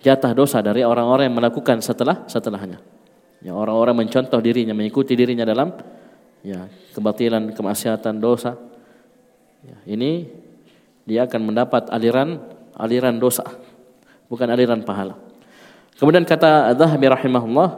[0.00, 2.80] jatah dosa dari orang-orang yang melakukan setelah setelahnya.
[3.42, 5.74] Ya, orang-orang mencontoh dirinya, mengikuti dirinya dalam
[6.40, 8.56] ya kebatilan, kemaksiatan, dosa.
[9.62, 10.30] Ya, ini
[11.06, 12.38] dia akan mendapat aliran
[12.78, 13.46] aliran dosa,
[14.30, 15.18] bukan aliran pahala.
[15.98, 17.70] Kemudian kata Zahabi rahimahullah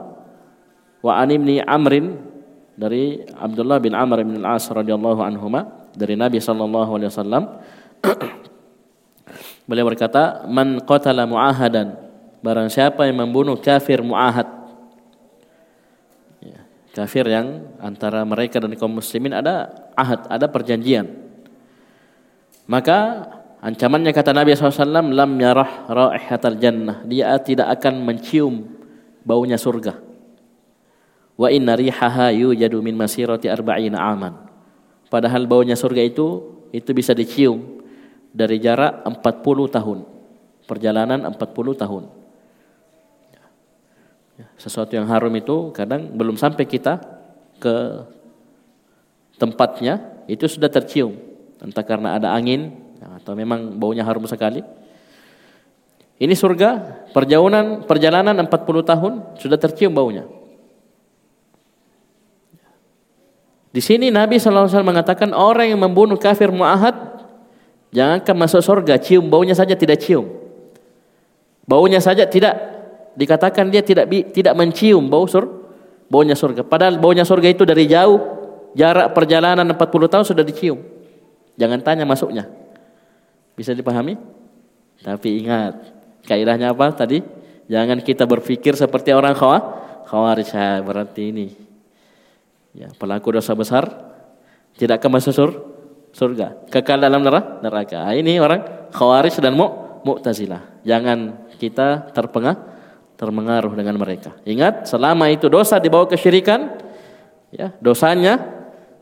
[1.04, 2.33] wa animni Amrin
[2.74, 7.44] dari Abdullah bin Amr bin Al-As radhiyallahu anhuma dari Nabi sallallahu alaihi wasallam.
[9.70, 11.96] Beliau berkata man qatala muahadan
[12.44, 14.44] barang siapa yang membunuh kafir muahad.
[16.44, 16.60] Ya,
[16.92, 21.08] kafir yang antara mereka dan kaum muslimin ada ahad ada perjanjian.
[22.68, 23.28] Maka
[23.64, 28.68] ancamannya kata Nabi SAW lam yarah raihatal jannah dia tidak akan mencium
[29.24, 30.13] baunya surga
[31.34, 34.44] wa inna rihaha yujadu min masirati arba'ina aman
[35.14, 36.42] Padahal baunya surga itu
[36.74, 37.86] itu bisa dicium
[38.34, 39.22] dari jarak 40
[39.70, 39.98] tahun.
[40.66, 41.38] Perjalanan 40
[41.78, 42.02] tahun.
[44.34, 46.98] Ya, sesuatu yang haram itu kadang belum sampai kita
[47.62, 47.74] ke
[49.38, 51.14] tempatnya itu sudah tercium.
[51.62, 54.66] Entah karena ada angin ya, atau memang baunya harum sekali.
[56.18, 56.70] Ini surga,
[57.14, 58.50] perjalanan perjalanan 40
[58.82, 60.26] tahun sudah tercium baunya.
[63.74, 66.94] Di sini Nabi SAW mengatakan orang yang membunuh kafir mu'ahad
[67.90, 70.30] jangankan masuk surga, cium baunya saja tidak cium.
[71.66, 72.54] Baunya saja tidak
[73.18, 75.66] dikatakan dia tidak tidak mencium bau sur
[76.06, 76.62] baunya surga.
[76.62, 78.22] Padahal baunya surga itu dari jauh
[78.78, 80.78] jarak perjalanan 40 tahun sudah dicium.
[81.58, 82.46] Jangan tanya masuknya.
[83.58, 84.14] Bisa dipahami?
[85.02, 85.82] Tapi ingat,
[86.30, 87.26] kaidahnya apa tadi?
[87.66, 90.54] Jangan kita berpikir seperti orang khawarij.
[90.86, 91.63] Berarti ini
[92.74, 93.86] Ya, pelaku dosa besar
[94.74, 95.50] tidak akan masuk sur,
[96.10, 98.02] surga, kekal dalam neraka.
[98.02, 99.70] Nah, ini orang Khawarij dan Mu,
[100.02, 100.82] Mu'tazilah.
[100.82, 102.74] Jangan kita terpengaruh
[103.14, 104.34] terpengaruh dengan mereka.
[104.42, 106.76] Ingat, selama itu dosa dibawa kesyirikan,
[107.54, 108.42] ya, dosanya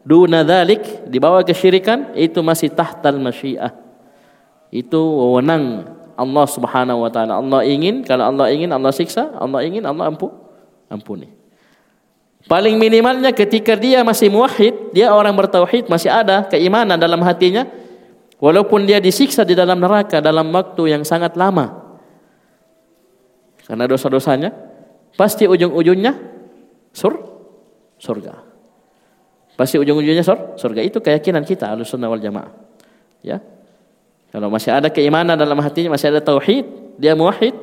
[0.05, 3.73] duna dzalik dibawa kesyirikan itu masih tahtal masyiah.
[4.73, 5.85] Itu wewenang
[6.17, 7.41] Allah Subhanahu wa taala.
[7.41, 10.29] Allah ingin, kalau Allah ingin Allah siksa, Allah ingin Allah ampu,
[10.93, 11.42] ampuni.
[12.51, 17.71] Paling minimalnya ketika dia masih muwahhid, dia orang bertauhid, masih ada keimanan dalam hatinya,
[18.43, 21.95] walaupun dia disiksa di dalam neraka dalam waktu yang sangat lama.
[23.63, 24.51] Karena dosa-dosanya,
[25.15, 26.19] pasti ujung-ujungnya
[26.91, 27.15] sur
[28.03, 28.35] surga.
[29.55, 30.83] Pasti ujung-ujungnya sur surga.
[30.83, 32.51] Itu keyakinan kita Ahlussunnah wal Jamaah.
[33.23, 33.39] Ya.
[34.35, 36.67] Kalau masih ada keimanan dalam hatinya, masih ada tauhid,
[36.99, 37.55] dia muwahhid,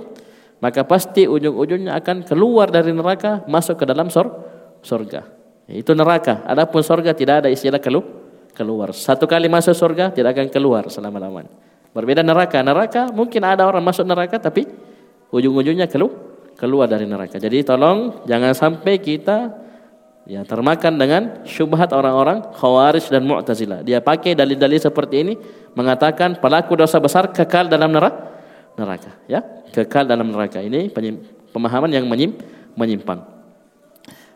[0.63, 4.48] maka pasti ujung-ujungnya akan keluar dari neraka masuk ke dalam surga
[4.82, 5.27] surga.
[5.69, 6.41] Itu neraka.
[6.49, 8.01] Adapun surga tidak ada istilah kelu
[8.57, 8.91] keluar.
[8.91, 11.53] Satu kali masuk surga tidak akan keluar selama-lamanya.
[11.93, 12.59] Berbeda neraka.
[12.65, 14.65] Neraka mungkin ada orang masuk neraka tapi
[15.30, 16.09] ujung-ujungnya kelu
[16.57, 17.38] keluar dari neraka.
[17.38, 19.53] Jadi tolong jangan sampai kita
[20.27, 23.80] ya termakan dengan syubhat orang-orang Khawarij dan Mu'tazilah.
[23.86, 25.34] Dia pakai dalil-dalil seperti ini
[25.77, 28.27] mengatakan pelaku dosa besar kekal dalam neraka.
[28.80, 29.43] Neraka, ya,
[29.75, 30.63] kekal dalam neraka.
[30.63, 30.88] Ini
[31.51, 32.07] pemahaman yang
[32.75, 33.38] menyimpang.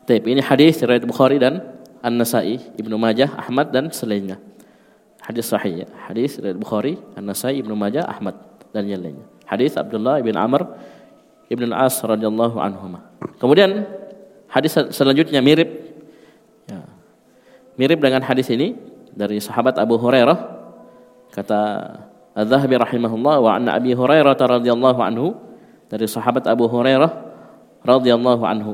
[0.03, 1.63] Taib ini hadis riwayat Bukhari dan
[2.03, 4.35] An-Nasai, Ibnu Majah, Ahmad dan selainnya.
[5.23, 5.87] Hadis sahih ya.
[6.11, 8.35] Hadis riwayat Bukhari, An-Nasai, Ibnu Majah, Ahmad
[8.75, 9.23] dan yang lainnya.
[9.47, 10.65] Hadis Abdullah bin Amr
[11.47, 13.05] Ibn Al-As radhiyallahu anhuma.
[13.37, 13.85] Kemudian
[14.49, 15.69] hadis selanjutnya mirip
[16.65, 16.81] ya,
[17.77, 18.73] mirip dengan hadis ini
[19.13, 20.37] dari sahabat Abu Hurairah
[21.33, 21.61] kata
[22.33, 25.37] Az-Zahabi rahimahullah wa an Abi Hurairah radhiyallahu anhu
[25.85, 27.11] dari sahabat Abu Hurairah
[27.85, 28.73] radhiyallahu anhu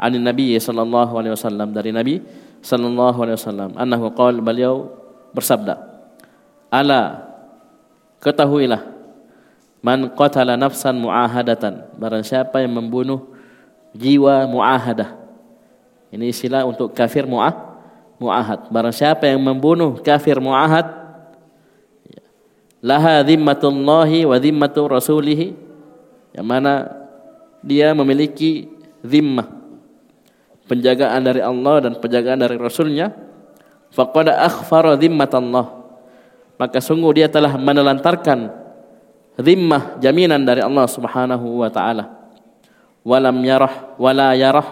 [0.00, 2.24] an Nabi sallallahu alaihi wasallam dari Nabi
[2.64, 3.70] sallallahu alaihi wasallam.
[3.76, 4.88] Annahu qala beliau
[5.36, 5.76] bersabda
[6.72, 7.28] ala
[8.24, 8.80] ketahuilah
[9.84, 11.92] man qatala nafsan muahadatan.
[12.00, 13.36] Barang siapa yang membunuh
[13.92, 15.20] jiwa muahadah.
[16.10, 17.52] Ini istilah untuk kafir muah
[18.16, 18.72] muahad.
[18.72, 20.88] Barang siapa yang membunuh kafir muahad
[22.80, 25.52] laha dhimmatullahi wa dhimmatu rasulihi
[26.32, 26.88] yang mana
[27.60, 28.72] dia memiliki
[29.04, 29.59] zimmah
[30.70, 33.10] penjagaan dari Allah dan penjagaan dari Rasulnya
[33.90, 35.66] faqad akhfara Allah
[36.60, 38.52] maka sungguh dia telah menelantarkan
[39.40, 42.20] zimmah jaminan dari Allah Subhanahu wa taala.
[43.00, 44.68] Walam yarah wala yarah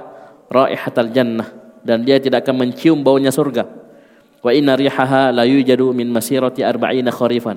[0.53, 1.49] raihatal jannah.
[1.81, 3.65] Dan dia tidak akan mencium baunya surga.
[4.45, 7.57] Wa inna rihaha la yujadu min masirati arba'ina kharifan.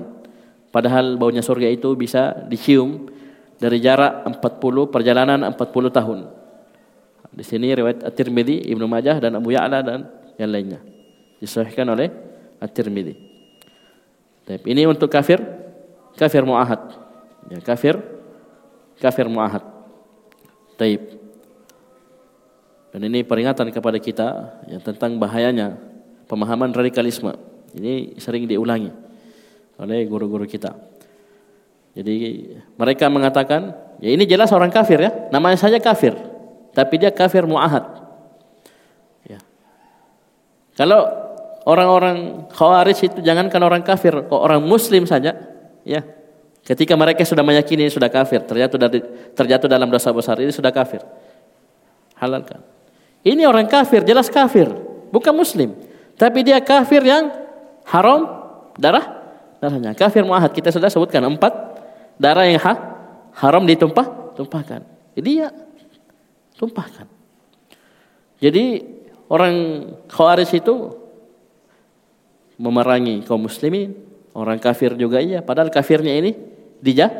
[0.72, 3.12] Padahal baunya surga itu bisa dicium
[3.60, 6.18] dari jarak 40 perjalanan 40 tahun
[7.32, 10.04] di sini riwayat At-Tirmidzi, Ibnu Majah dan Abu Ya'la dan
[10.36, 10.80] yang lainnya.
[11.40, 12.12] Disahihkan oleh
[12.60, 13.16] At-Tirmidzi.
[14.44, 15.40] Ini untuk kafir
[16.20, 16.92] kafir muahad.
[17.48, 17.96] Ya, kafir
[19.00, 19.64] kafir muahad.
[20.76, 21.00] Taib.
[22.92, 24.28] Dan ini peringatan kepada kita
[24.68, 25.80] ya, tentang bahayanya
[26.28, 27.32] pemahaman radikalisme.
[27.72, 28.92] Ini sering diulangi
[29.80, 30.76] oleh guru-guru kita.
[31.96, 33.72] Jadi mereka mengatakan,
[34.04, 36.31] ya ini jelas orang kafir ya, namanya saja kafir
[36.72, 37.84] tapi dia kafir muahad.
[39.28, 39.38] Ya.
[40.76, 41.04] Kalau
[41.68, 45.36] orang-orang khawarij itu jangankan orang kafir, kok orang muslim saja,
[45.84, 46.02] ya.
[46.62, 49.02] Ketika mereka sudah meyakini sudah kafir, terjatuh dari
[49.34, 51.02] terjatuh dalam dosa besar ini sudah kafir.
[52.22, 52.62] Halalkan.
[53.26, 54.70] Ini orang kafir, jelas kafir,
[55.10, 55.74] bukan muslim.
[56.14, 57.34] Tapi dia kafir yang
[57.82, 58.30] haram
[58.78, 59.22] darah
[59.58, 59.90] darahnya.
[59.94, 61.50] Kafir muahad kita sudah sebutkan empat
[62.14, 62.72] darah yang ha,
[63.42, 64.86] haram ditumpah tumpahkan.
[65.18, 65.50] Jadi ya
[66.62, 67.10] tumpahkan.
[68.38, 68.86] Jadi
[69.26, 69.54] orang
[70.06, 70.94] Khawarij itu
[72.62, 73.98] memerangi kaum muslimin,
[74.38, 76.38] orang kafir juga iya, padahal kafirnya ini
[76.78, 77.10] dija,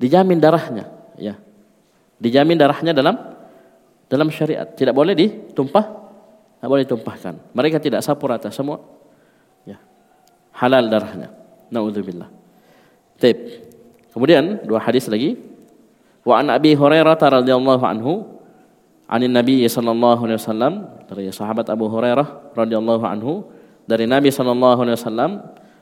[0.00, 0.88] dijamin darahnya,
[1.20, 1.36] ya.
[2.16, 3.14] Dijamin darahnya dalam
[4.08, 5.84] dalam syariat, tidak boleh ditumpah,
[6.56, 7.34] tidak boleh ditumpahkan.
[7.52, 8.80] Mereka tidak sapu rata semua,
[9.68, 9.76] ya.
[10.56, 11.28] Halal darahnya.
[11.68, 12.32] Nauzubillah.
[13.20, 13.36] Tip.
[14.08, 15.36] Kemudian dua hadis lagi.
[16.24, 18.37] Wa an Abi Hurairah radhiyallahu anhu
[19.08, 20.74] anin Nabi sallallahu alaihi wasallam
[21.08, 23.48] dari sahabat Abu Hurairah radhiyallahu anhu
[23.88, 25.40] dari Nabi sallallahu alaihi wasallam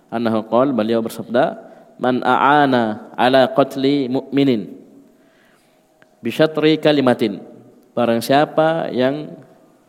[0.09, 1.59] annahu qol beliau bersabda
[1.99, 4.79] man a'ana ala qatli mu'minin
[6.23, 7.43] bi syatri kalimatin.
[7.97, 9.35] Barang siapa yang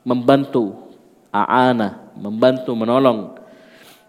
[0.02, 0.74] membantu
[1.30, 3.38] a'ana membantu menolong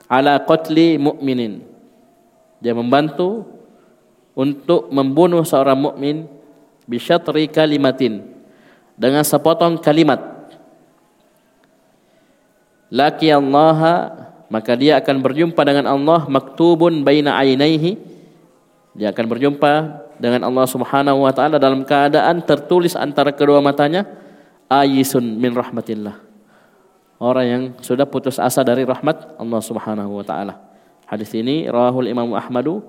[0.09, 1.61] ala qatli mu'minin
[2.59, 3.47] dia membantu
[4.39, 6.31] untuk membunuh seorang mukmin
[6.87, 8.38] bi syatri kalimatin
[8.99, 10.19] dengan sepotong kalimat.
[12.91, 13.79] Laki Allah
[14.51, 17.95] maka dia akan berjumpa dengan Allah maktubun baina ainaihi.
[18.99, 19.73] Dia akan berjumpa
[20.19, 24.03] dengan Allah Subhanahu wa taala dalam keadaan tertulis antara kedua matanya
[24.67, 26.19] ayisun min rahmatillah.
[27.19, 30.59] Orang yang sudah putus asa dari rahmat Allah Subhanahu wa taala.
[31.07, 32.83] Hadis ini rawahul Imam Ahmadu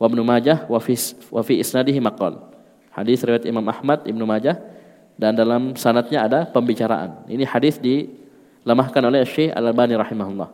[0.00, 0.98] wa Ibnu Majah wa fi
[1.30, 2.50] wa fi isnadihi maqal.
[2.90, 4.58] Hadis riwayat Imam Ahmad Ibnu Majah
[5.14, 8.24] dan dalam sanatnya ada pembicaraan ini hadis di
[8.64, 10.48] dilemahkan oleh Syekh Al-Albani rahimahullah.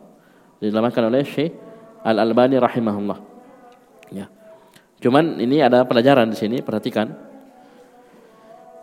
[0.58, 1.54] Dilemahkan oleh Syekh
[2.02, 3.18] Al-Albani rahimahullah.
[4.11, 4.26] Ya.
[4.98, 7.14] Cuman ini ada pelajaran di sini, perhatikan.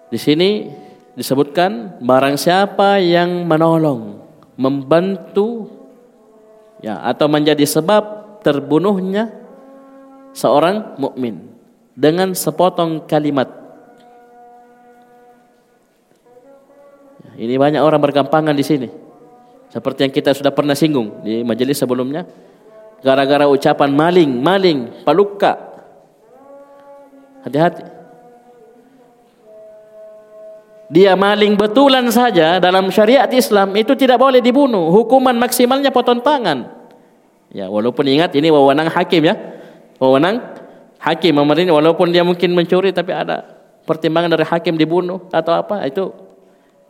[0.08, 0.72] Di sini
[1.20, 4.24] disebutkan barang siapa yang menolong,
[4.56, 5.68] membantu
[6.80, 9.28] ya atau menjadi sebab terbunuhnya
[10.32, 11.52] seorang mukmin
[11.92, 13.57] dengan sepotong kalimat.
[17.38, 18.90] Ini banyak orang bergampangan di sini.
[19.70, 22.26] Seperti yang kita sudah pernah singgung di majelis sebelumnya.
[23.06, 25.54] Gara-gara ucapan maling, maling, paluka.
[27.46, 27.86] Hati-hati.
[30.88, 34.90] Dia maling betulan saja dalam syariat Islam itu tidak boleh dibunuh.
[34.90, 36.74] Hukuman maksimalnya potong tangan.
[37.54, 39.36] Ya, walaupun ingat ini wewenang hakim ya.
[40.02, 40.42] Wewenang
[40.98, 43.46] hakim memerintah walaupun dia mungkin mencuri tapi ada
[43.86, 46.12] pertimbangan dari hakim dibunuh atau apa itu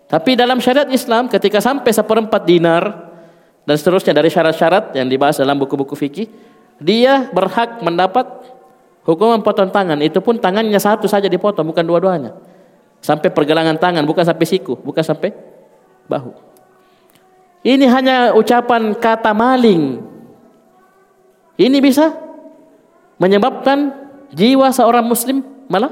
[0.07, 3.11] tapi dalam syariat Islam ketika sampai seperempat dinar
[3.67, 6.31] dan seterusnya dari syarat-syarat yang dibahas dalam buku-buku fikih,
[6.79, 8.23] dia berhak mendapat
[9.03, 9.99] hukuman potong tangan.
[9.99, 12.31] Itu pun tangannya satu saja dipotong, bukan dua-duanya.
[13.03, 15.35] Sampai pergelangan tangan, bukan sampai siku, bukan sampai
[16.07, 16.31] bahu.
[17.67, 19.99] Ini hanya ucapan kata maling.
[21.59, 22.15] Ini bisa
[23.19, 23.91] menyebabkan
[24.31, 25.91] jiwa seorang muslim malah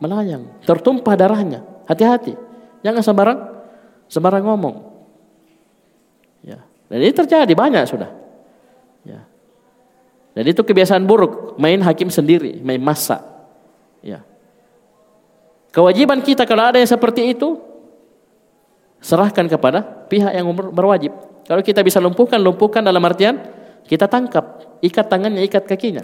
[0.00, 1.60] melayang, tertumpah darahnya.
[1.84, 2.32] Hati-hati.
[2.80, 3.38] Jangan sembarang
[4.10, 4.76] sembarang ngomong.
[6.42, 6.58] Ya.
[6.90, 8.10] Dan ini terjadi banyak sudah.
[9.06, 9.22] Ya.
[10.34, 13.22] Dan itu kebiasaan buruk, main hakim sendiri, main masa.
[14.02, 14.26] Ya.
[15.70, 17.62] Kewajiban kita kalau ada yang seperti itu
[18.98, 21.14] serahkan kepada pihak yang berwajib.
[21.46, 23.38] Kalau kita bisa lumpuhkan, lumpuhkan dalam artian
[23.86, 26.02] kita tangkap, ikat tangannya, ikat kakinya.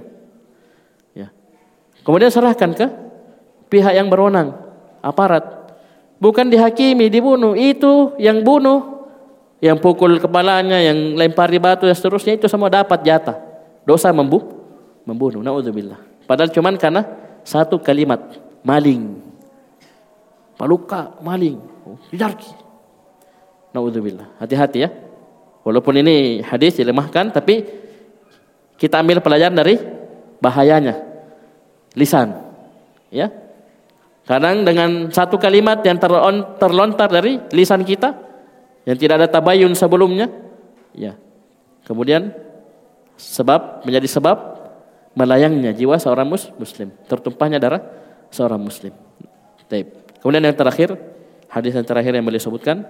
[1.11, 1.35] Ya.
[2.07, 2.87] Kemudian serahkan ke
[3.67, 4.55] pihak yang berwenang,
[5.03, 5.56] aparat
[6.17, 7.53] Bukan dihakimi, dibunuh.
[7.53, 9.09] Itu yang bunuh,
[9.61, 13.37] yang pukul kepalanya, yang lempari batu dan seterusnya itu semua dapat jatah.
[13.85, 14.57] Dosa membunuh,
[15.05, 15.41] membunuh.
[15.45, 16.01] Nauzubillah.
[16.25, 17.05] Padahal cuman karena
[17.45, 18.19] satu kalimat
[18.65, 19.21] maling.
[20.57, 21.61] Paluka maling.
[22.11, 22.51] Dijarki.
[23.77, 24.41] Nauzubillah.
[24.41, 24.91] Hati-hati ya.
[25.63, 27.67] Walaupun ini hadis dilemahkan tapi
[28.81, 29.77] kita ambil pelajaran dari
[30.41, 31.01] bahayanya
[31.97, 32.37] lisan.
[33.09, 33.31] Ya,
[34.27, 36.03] Kadang dengan satu kalimat yang
[36.59, 38.11] terlontar dari lisan kita
[38.83, 40.27] yang tidak ada tabayun sebelumnya,
[40.91, 41.15] ya.
[41.87, 42.35] Kemudian
[43.15, 44.37] sebab menjadi sebab
[45.15, 47.83] melayangnya jiwa seorang mus muslim, tertumpahnya darah
[48.35, 48.91] seorang muslim.
[49.71, 49.95] Taib.
[50.19, 50.99] Kemudian yang terakhir,
[51.47, 52.83] hadis yang terakhir yang beliau sebutkan,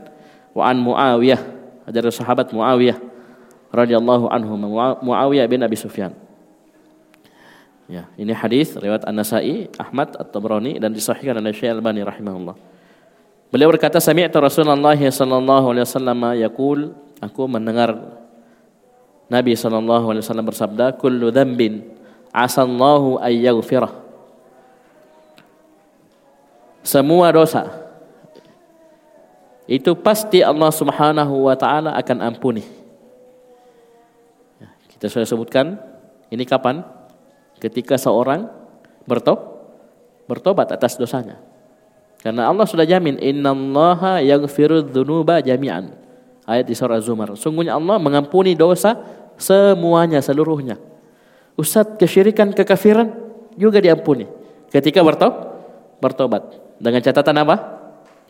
[0.56, 1.40] wa an Muawiyah,
[1.92, 2.96] dari sahabat Muawiyah
[3.76, 4.56] radhiyallahu anhu,
[5.04, 6.16] Muawiyah bin Abi Sufyan.
[7.86, 12.58] Ya, ini hadis riwayat An-Nasa'i, Ahmad At-Tabrani dan disahihkan oleh Syekh Al-Albani rahimahullah.
[13.54, 16.90] Beliau berkata, "Sami'tu Rasulullah sallallahu alaihi wasallam yaqul,
[17.22, 17.94] aku mendengar
[19.30, 21.86] Nabi sallallahu alaihi wasallam bersabda, "Kullu dzambin
[22.34, 23.94] asallahu ay yaghfirah."
[26.82, 27.70] Semua dosa
[29.70, 32.66] itu pasti Allah Subhanahu wa taala akan ampuni.
[34.58, 35.78] Ya, kita sudah sebutkan
[36.34, 36.95] ini kapan?
[37.62, 38.48] Ketika seorang
[39.08, 39.68] bertob
[40.26, 41.38] bertobat atas dosanya.
[42.20, 43.46] Karena Allah sudah jamin yang
[44.24, 45.94] yaghfiru dzunuba jami'an.
[46.46, 47.34] Ayat di surah Zumar.
[47.34, 48.98] Sungguhnya Allah mengampuni dosa
[49.36, 50.80] Semuanya, seluruhnya.
[51.56, 53.12] Ustaz, kesyirikan, kekafiran
[53.56, 54.24] juga diampuni.
[54.72, 55.36] Ketika bertobat,
[56.00, 56.42] bertobat.
[56.80, 57.56] Dengan catatan apa?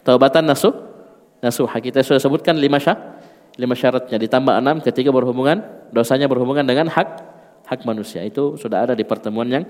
[0.03, 0.75] Taubatan nasuh,
[1.43, 1.67] nasuh.
[1.67, 3.23] Kita sudah sebutkan lima syarat,
[3.59, 4.19] lima syaratnya.
[4.19, 7.26] Ditambah enam ketika berhubungan, dosanya berhubungan dengan hak
[7.67, 8.23] hak manusia.
[8.23, 9.65] Itu sudah ada di pertemuan yang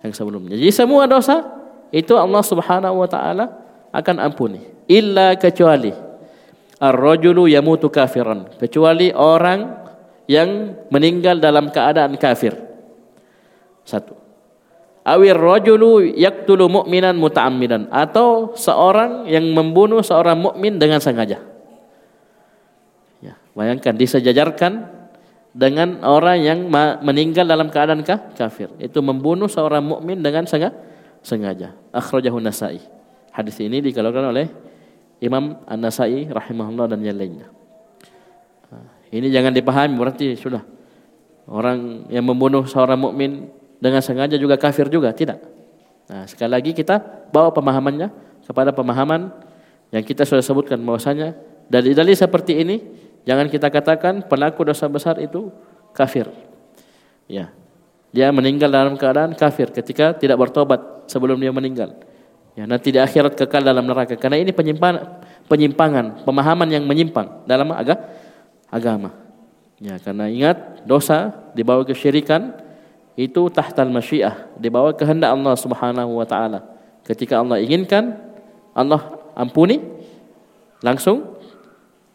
[0.00, 0.56] yang sebelumnya.
[0.56, 1.44] Jadi semua dosa
[1.92, 3.44] itu Allah Subhanahu wa taala
[3.92, 4.60] akan ampuni.
[4.88, 5.92] Illa kecuali
[6.80, 8.48] ar-rajulu yamutu kafiran.
[8.56, 9.86] Kecuali orang
[10.26, 12.56] yang meninggal dalam keadaan kafir.
[13.86, 14.18] Satu.
[15.06, 21.38] Awir rajulu yaktulu mu'minan muta'ammidan atau seorang yang membunuh seorang mukmin dengan sengaja.
[23.22, 24.95] Ya, bayangkan disejajarkan
[25.56, 26.68] dengan orang yang
[27.00, 28.04] meninggal dalam keadaan
[28.36, 28.68] kafir.
[28.76, 30.44] Itu membunuh seorang mukmin dengan
[31.24, 31.72] sengaja.
[31.96, 32.84] Akhrajahu Nasa'i.
[33.32, 34.52] Hadis ini dikeluarkan oleh
[35.24, 37.48] Imam An-Nasa'i rahimahullah dan yang lainnya.
[39.08, 40.60] Ini jangan dipahami berarti sudah
[41.48, 43.48] orang yang membunuh seorang mukmin
[43.80, 45.40] dengan sengaja juga kafir juga, tidak.
[46.10, 47.00] Nah, sekali lagi kita
[47.32, 48.12] bawa pemahamannya
[48.44, 49.32] kepada pemahaman
[49.94, 51.38] yang kita sudah sebutkan bahwasanya
[51.70, 52.76] dari dalil seperti ini
[53.26, 55.50] jangan kita katakan pelaku dosa besar itu
[55.92, 56.30] kafir.
[57.26, 57.50] Ya.
[58.14, 61.92] Dia meninggal dalam keadaan kafir ketika tidak bertobat sebelum dia meninggal.
[62.56, 67.68] Ya, nanti di akhirat kekal dalam neraka karena ini penyimpangan penyimpangan, pemahaman yang menyimpang dalam
[67.76, 68.08] agama
[68.72, 69.10] agama.
[69.76, 72.56] Ya, karena ingat dosa dibawa kesyirikan
[73.12, 76.64] itu tahtal masyiah, dibawa kehendak Allah Subhanahu wa taala.
[77.04, 78.16] Ketika Allah inginkan,
[78.72, 79.04] Allah
[79.36, 79.80] ampuni
[80.80, 81.36] langsung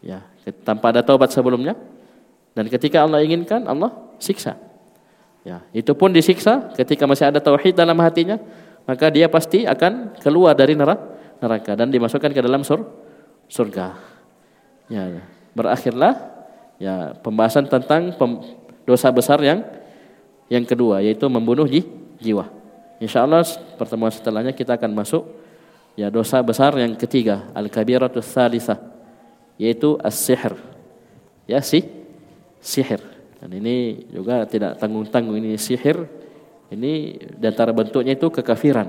[0.02, 0.26] ya,
[0.66, 1.78] tanpa ada taubat sebelumnya.
[2.52, 4.58] Dan ketika Allah inginkan, Allah siksa.
[5.42, 8.38] Ya, itu pun disiksa ketika masih ada tauhid dalam hatinya,
[8.86, 12.86] maka dia pasti akan keluar dari neraka dan dimasukkan ke dalam sur
[13.50, 13.98] surga.
[14.86, 15.24] Ya,
[15.56, 16.14] berakhirlah
[16.78, 18.14] ya pembahasan tentang
[18.86, 19.66] dosa besar yang
[20.46, 21.86] yang kedua yaitu membunuh ji,
[22.22, 22.46] jiwa.
[23.02, 23.42] Insyaallah
[23.80, 25.26] pertemuan setelahnya kita akan masuk
[25.98, 28.91] ya dosa besar yang ketiga al-kabiratus salisah
[29.62, 30.58] yaitu as-sihr.
[31.46, 31.86] Ya si
[32.58, 32.98] sihir.
[33.38, 36.06] Dan ini juga tidak tanggung-tanggung ini sihir.
[36.72, 36.92] Ini
[37.38, 38.88] di antara bentuknya itu kekafiran.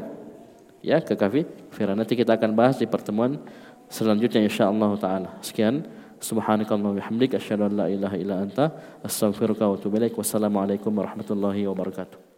[0.80, 1.98] Ya, kekafiran.
[1.98, 3.38] Nanti kita akan bahas di pertemuan
[3.90, 5.30] selanjutnya insyaallah taala.
[5.46, 5.86] Sekian
[6.24, 8.72] Subhanakallahumma bihamdika asyhadu an la ilaha illa anta
[9.04, 10.16] astaghfiruka wa atubu ilaik.
[10.16, 12.33] Wassalamualaikum warahmatullahi wabarakatuh.